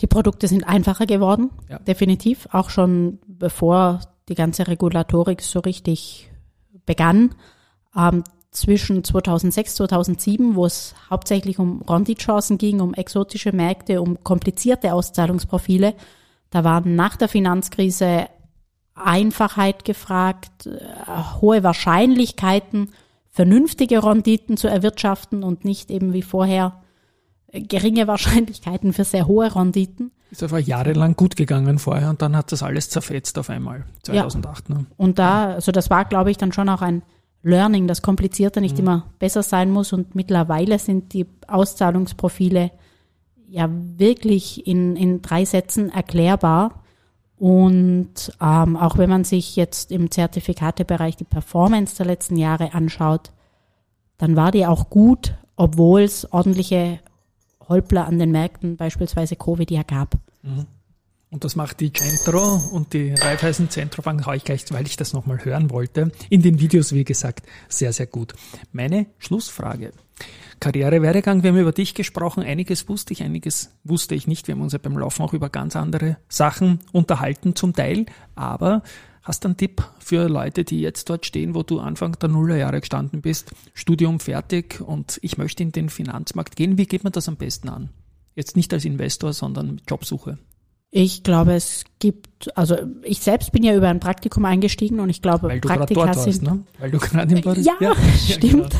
Die 0.01 0.07
Produkte 0.07 0.47
sind 0.47 0.63
einfacher 0.65 1.05
geworden, 1.05 1.49
Ja. 1.69 1.79
definitiv, 1.79 2.47
auch 2.51 2.69
schon 2.69 3.19
bevor 3.25 4.01
die 4.29 4.35
ganze 4.35 4.67
Regulatorik 4.67 5.41
so 5.41 5.59
richtig 5.59 6.29
begann. 6.85 7.33
Ähm, 7.95 8.23
zwischen 8.53 9.03
2006, 9.03 9.75
2007, 9.75 10.55
wo 10.55 10.65
es 10.65 10.95
hauptsächlich 11.09 11.59
um 11.59 11.81
Renditchancen 11.81 12.57
ging, 12.57 12.79
um 12.79 12.93
exotische 12.93 13.51
Märkte, 13.51 14.01
um 14.01 14.23
komplizierte 14.23 14.93
Auszahlungsprofile, 14.93 15.93
da 16.49 16.63
waren 16.63 16.95
nach 16.95 17.15
der 17.15 17.29
Finanzkrise 17.29 18.27
Einfachheit 18.95 19.85
gefragt, 19.85 20.67
äh, 20.67 21.41
hohe 21.41 21.63
Wahrscheinlichkeiten, 21.63 22.91
vernünftige 23.31 24.03
Renditen 24.03 24.55
zu 24.55 24.67
erwirtschaften 24.67 25.43
und 25.43 25.65
nicht 25.65 25.89
eben 25.89 26.13
wie 26.13 26.21
vorher 26.21 26.83
äh, 27.47 27.61
geringe 27.61 28.07
Wahrscheinlichkeiten 28.07 28.93
für 28.93 29.03
sehr 29.03 29.25
hohe 29.25 29.55
Renditen. 29.55 30.11
Ist 30.29 30.43
einfach 30.43 30.59
jahrelang 30.59 31.15
gut 31.15 31.35
gegangen 31.35 31.79
vorher 31.79 32.11
und 32.11 32.21
dann 32.21 32.35
hat 32.35 32.51
das 32.51 32.61
alles 32.61 32.89
zerfetzt 32.89 33.37
auf 33.39 33.49
einmal, 33.49 33.85
2008. 34.03 34.69
Ne? 34.69 34.85
Und 34.95 35.17
da, 35.17 35.53
also 35.53 35.71
das 35.71 35.89
war, 35.89 36.05
glaube 36.05 36.29
ich, 36.29 36.37
dann 36.37 36.51
schon 36.51 36.69
auch 36.69 36.83
ein 36.83 37.01
Learning, 37.43 37.87
dass 37.87 38.01
komplizierter 38.01 38.61
nicht 38.61 38.79
immer 38.79 39.05
besser 39.19 39.43
sein 39.43 39.69
muss. 39.69 39.93
Und 39.93 40.15
mittlerweile 40.15 40.79
sind 40.79 41.13
die 41.13 41.27
Auszahlungsprofile 41.47 42.71
ja 43.49 43.69
wirklich 43.69 44.65
in, 44.65 44.95
in 44.95 45.21
drei 45.21 45.45
Sätzen 45.45 45.89
erklärbar. 45.89 46.83
Und 47.37 48.31
ähm, 48.41 48.77
auch 48.77 48.97
wenn 48.97 49.09
man 49.09 49.25
sich 49.25 49.57
jetzt 49.57 49.91
im 49.91 50.09
Zertifikatebereich 50.09 51.17
die 51.17 51.25
Performance 51.25 51.97
der 51.97 52.05
letzten 52.05 52.37
Jahre 52.37 52.73
anschaut, 52.73 53.31
dann 54.17 54.37
war 54.37 54.51
die 54.51 54.65
auch 54.65 54.89
gut, 54.89 55.35
obwohl 55.57 56.03
es 56.03 56.31
ordentliche 56.31 56.99
Holpler 57.67 58.07
an 58.07 58.19
den 58.19 58.31
Märkten, 58.31 58.77
beispielsweise 58.77 59.35
Covid, 59.35 59.69
ja 59.69 59.83
gab. 59.83 60.15
Und 61.33 61.43
das 61.43 61.55
macht 61.55 61.79
die 61.79 61.91
Centro 61.91 62.61
und 62.71 62.93
die 62.93 63.11
Raiffeisen 63.11 63.67
Zentrobank, 63.67 64.23
ich 64.35 64.43
gleich, 64.43 64.65
weil 64.69 64.85
ich 64.85 64.97
das 64.97 65.13
nochmal 65.13 65.43
hören 65.43 65.71
wollte, 65.71 66.11
in 66.29 66.43
den 66.43 66.59
Videos, 66.59 66.93
wie 66.93 67.03
gesagt, 67.03 67.47
sehr, 67.67 67.91
sehr 67.91 68.05
gut. 68.05 68.35
Meine 68.71 69.07
Schlussfrage. 69.17 69.93
Karrierewerdegang, 70.59 71.41
wir 71.41 71.49
haben 71.49 71.57
über 71.57 71.71
dich 71.71 71.95
gesprochen, 71.95 72.43
einiges 72.43 72.87
wusste 72.87 73.13
ich, 73.13 73.23
einiges 73.23 73.71
wusste 73.83 74.13
ich 74.13 74.27
nicht. 74.27 74.47
Wir 74.47 74.53
haben 74.53 74.61
uns 74.61 74.73
ja 74.73 74.79
beim 74.79 74.95
Laufen 74.95 75.23
auch 75.23 75.33
über 75.33 75.49
ganz 75.49 75.75
andere 75.75 76.17
Sachen 76.29 76.81
unterhalten 76.91 77.55
zum 77.55 77.73
Teil, 77.73 78.05
aber 78.35 78.83
hast 79.23 79.43
du 79.43 79.47
einen 79.47 79.57
Tipp 79.57 79.83
für 79.97 80.29
Leute, 80.29 80.63
die 80.63 80.81
jetzt 80.81 81.09
dort 81.09 81.25
stehen, 81.25 81.55
wo 81.55 81.63
du 81.63 81.79
Anfang 81.79 82.11
der 82.19 82.29
Nullerjahre 82.29 82.79
gestanden 82.79 83.21
bist, 83.21 83.51
Studium 83.73 84.19
fertig 84.19 84.81
und 84.81 85.17
ich 85.23 85.39
möchte 85.39 85.63
in 85.63 85.71
den 85.71 85.89
Finanzmarkt 85.89 86.55
gehen, 86.55 86.77
wie 86.77 86.85
geht 86.85 87.03
man 87.03 87.11
das 87.11 87.27
am 87.27 87.37
besten 87.37 87.69
an? 87.69 87.89
Jetzt 88.35 88.55
nicht 88.55 88.71
als 88.71 88.85
Investor, 88.85 89.33
sondern 89.33 89.75
mit 89.75 89.89
Jobsuche. 89.89 90.37
Ich 90.95 91.23
glaube, 91.23 91.53
es 91.53 91.85
gibt, 91.97 92.55
also 92.55 92.75
ich 93.01 93.19
selbst 93.19 93.51
bin 93.51 93.63
ja 93.63 93.75
über 93.75 93.87
ein 93.89 93.99
Praktikum 93.99 94.45
eingestiegen 94.45 94.99
und 94.99 95.09
ich 95.09 95.23
glaube, 95.23 95.47
Weil 95.47 95.59
du 95.59 95.67
Praktika 95.67 96.05
dort 96.05 96.15
warst, 96.17 96.23
sind. 96.31 96.43
ne? 96.43 96.63
Weil 96.77 96.91
du 96.91 96.99
gerade 96.99 97.33
in 97.33 97.41
Paris 97.41 97.65
Ja, 97.65 97.95
stimmt. 98.15 98.75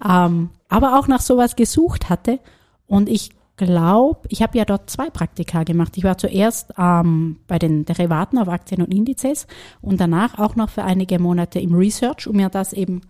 genau. 0.00 0.26
Ähm, 0.26 0.50
aber 0.68 0.98
auch 0.98 1.06
nach 1.06 1.20
sowas 1.20 1.54
gesucht 1.54 2.08
hatte. 2.10 2.40
Und 2.88 3.08
ich 3.08 3.30
glaube, 3.56 4.22
ich 4.28 4.42
habe 4.42 4.58
ja 4.58 4.64
dort 4.64 4.90
zwei 4.90 5.08
Praktika 5.08 5.62
gemacht. 5.62 5.96
Ich 5.96 6.02
war 6.02 6.18
zuerst 6.18 6.72
ähm, 6.76 7.38
bei 7.46 7.60
den 7.60 7.84
Derivaten 7.84 8.38
auf 8.38 8.48
Aktien 8.48 8.82
und 8.82 8.92
Indizes 8.92 9.46
und 9.80 10.00
danach 10.00 10.40
auch 10.40 10.56
noch 10.56 10.68
für 10.68 10.82
einige 10.82 11.20
Monate 11.20 11.60
im 11.60 11.74
Research, 11.76 12.26
um 12.26 12.34
mir 12.38 12.48
das 12.48 12.72
eben 12.72 13.02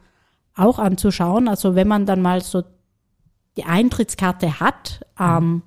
auch 0.54 0.78
anzuschauen. 0.78 1.48
Also 1.48 1.74
wenn 1.74 1.88
man 1.88 2.04
dann 2.04 2.20
mal 2.20 2.42
so 2.42 2.64
die 3.56 3.64
Eintrittskarte 3.64 4.60
hat, 4.60 5.00
ähm, 5.18 5.62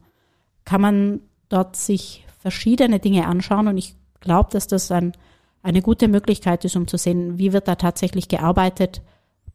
kann 0.65 0.81
man 0.81 1.21
dort 1.49 1.75
sich 1.77 2.21
verschiedene 2.45 2.99
Dinge 2.99 3.25
anschauen 3.25 3.67
und 3.67 3.75
ich 3.79 3.95
glaube, 4.19 4.51
dass 4.51 4.67
das 4.67 4.91
ein, 4.91 5.13
eine 5.63 5.81
gute 5.81 6.07
Möglichkeit 6.07 6.63
ist, 6.63 6.75
um 6.75 6.85
zu 6.85 6.95
sehen, 6.95 7.39
wie 7.39 7.53
wird 7.53 7.67
da 7.67 7.73
tatsächlich 7.73 8.27
gearbeitet, 8.27 9.01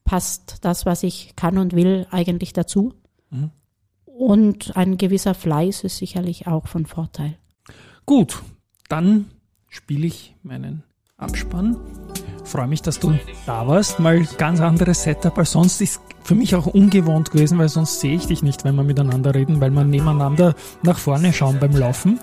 passt 0.02 0.64
das, 0.64 0.86
was 0.86 1.04
ich 1.04 1.36
kann 1.36 1.56
und 1.56 1.72
will, 1.72 2.08
eigentlich 2.10 2.52
dazu. 2.52 2.94
Und 4.06 4.76
ein 4.76 4.98
gewisser 4.98 5.34
Fleiß 5.34 5.84
ist 5.84 5.98
sicherlich 5.98 6.48
auch 6.48 6.66
von 6.66 6.84
Vorteil. 6.84 7.38
Gut, 8.06 8.42
dann 8.88 9.30
spiele 9.68 10.08
ich 10.08 10.34
meinen 10.42 10.82
Abspann. 11.16 11.76
Freue 12.50 12.66
mich, 12.66 12.82
dass 12.82 12.98
du 12.98 13.16
da 13.46 13.68
warst. 13.68 14.00
Mal 14.00 14.26
ganz 14.36 14.60
anderes 14.60 15.04
Setup 15.04 15.38
als 15.38 15.52
sonst. 15.52 15.80
Ist 15.80 16.00
für 16.24 16.34
mich 16.34 16.56
auch 16.56 16.66
ungewohnt 16.66 17.30
gewesen, 17.30 17.58
weil 17.58 17.68
sonst 17.68 18.00
sehe 18.00 18.16
ich 18.16 18.26
dich 18.26 18.42
nicht, 18.42 18.64
wenn 18.64 18.74
wir 18.74 18.82
miteinander 18.82 19.36
reden, 19.36 19.60
weil 19.60 19.70
wir 19.70 19.84
nebeneinander 19.84 20.54
nach 20.82 20.98
vorne 20.98 21.32
schauen 21.32 21.58
beim 21.60 21.76
Laufen. 21.76 22.18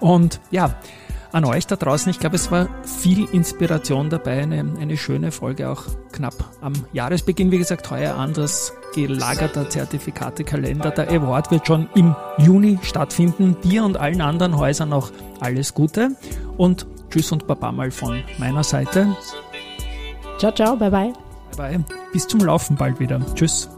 Und 0.00 0.40
ja, 0.50 0.74
an 1.30 1.44
euch 1.44 1.68
da 1.68 1.76
draußen, 1.76 2.10
ich 2.10 2.18
glaube, 2.18 2.34
es 2.34 2.50
war 2.50 2.68
viel 2.82 3.26
Inspiration 3.26 4.10
dabei, 4.10 4.42
eine, 4.42 4.58
eine 4.80 4.96
schöne 4.96 5.30
Folge, 5.30 5.70
auch 5.70 5.84
knapp 6.10 6.34
am 6.60 6.72
Jahresbeginn, 6.92 7.52
wie 7.52 7.58
gesagt, 7.58 7.88
heuer 7.92 8.16
anders 8.16 8.72
gelagerter 8.96 9.70
Zertifikatekalender. 9.70 10.90
Der 10.90 11.08
Award 11.12 11.52
wird 11.52 11.68
schon 11.68 11.88
im 11.94 12.16
Juni 12.38 12.80
stattfinden. 12.82 13.56
Dir 13.62 13.84
und 13.84 13.96
allen 13.96 14.20
anderen 14.20 14.56
Häusern 14.56 14.92
auch 14.92 15.12
alles 15.38 15.74
Gute 15.74 16.16
und 16.56 16.88
Tschüss 17.10 17.30
und 17.30 17.46
Baba 17.46 17.70
mal 17.70 17.92
von 17.92 18.22
meiner 18.38 18.64
Seite. 18.64 19.16
Ciao, 20.40 20.50
ciao, 20.52 20.74
bye 20.74 20.90
bye. 20.90 21.12
Bye 21.56 21.78
bye. 21.78 21.84
Bis 22.12 22.26
zum 22.26 22.40
Laufen 22.40 22.74
bald 22.74 22.98
wieder. 22.98 23.20
Tschüss. 23.34 23.68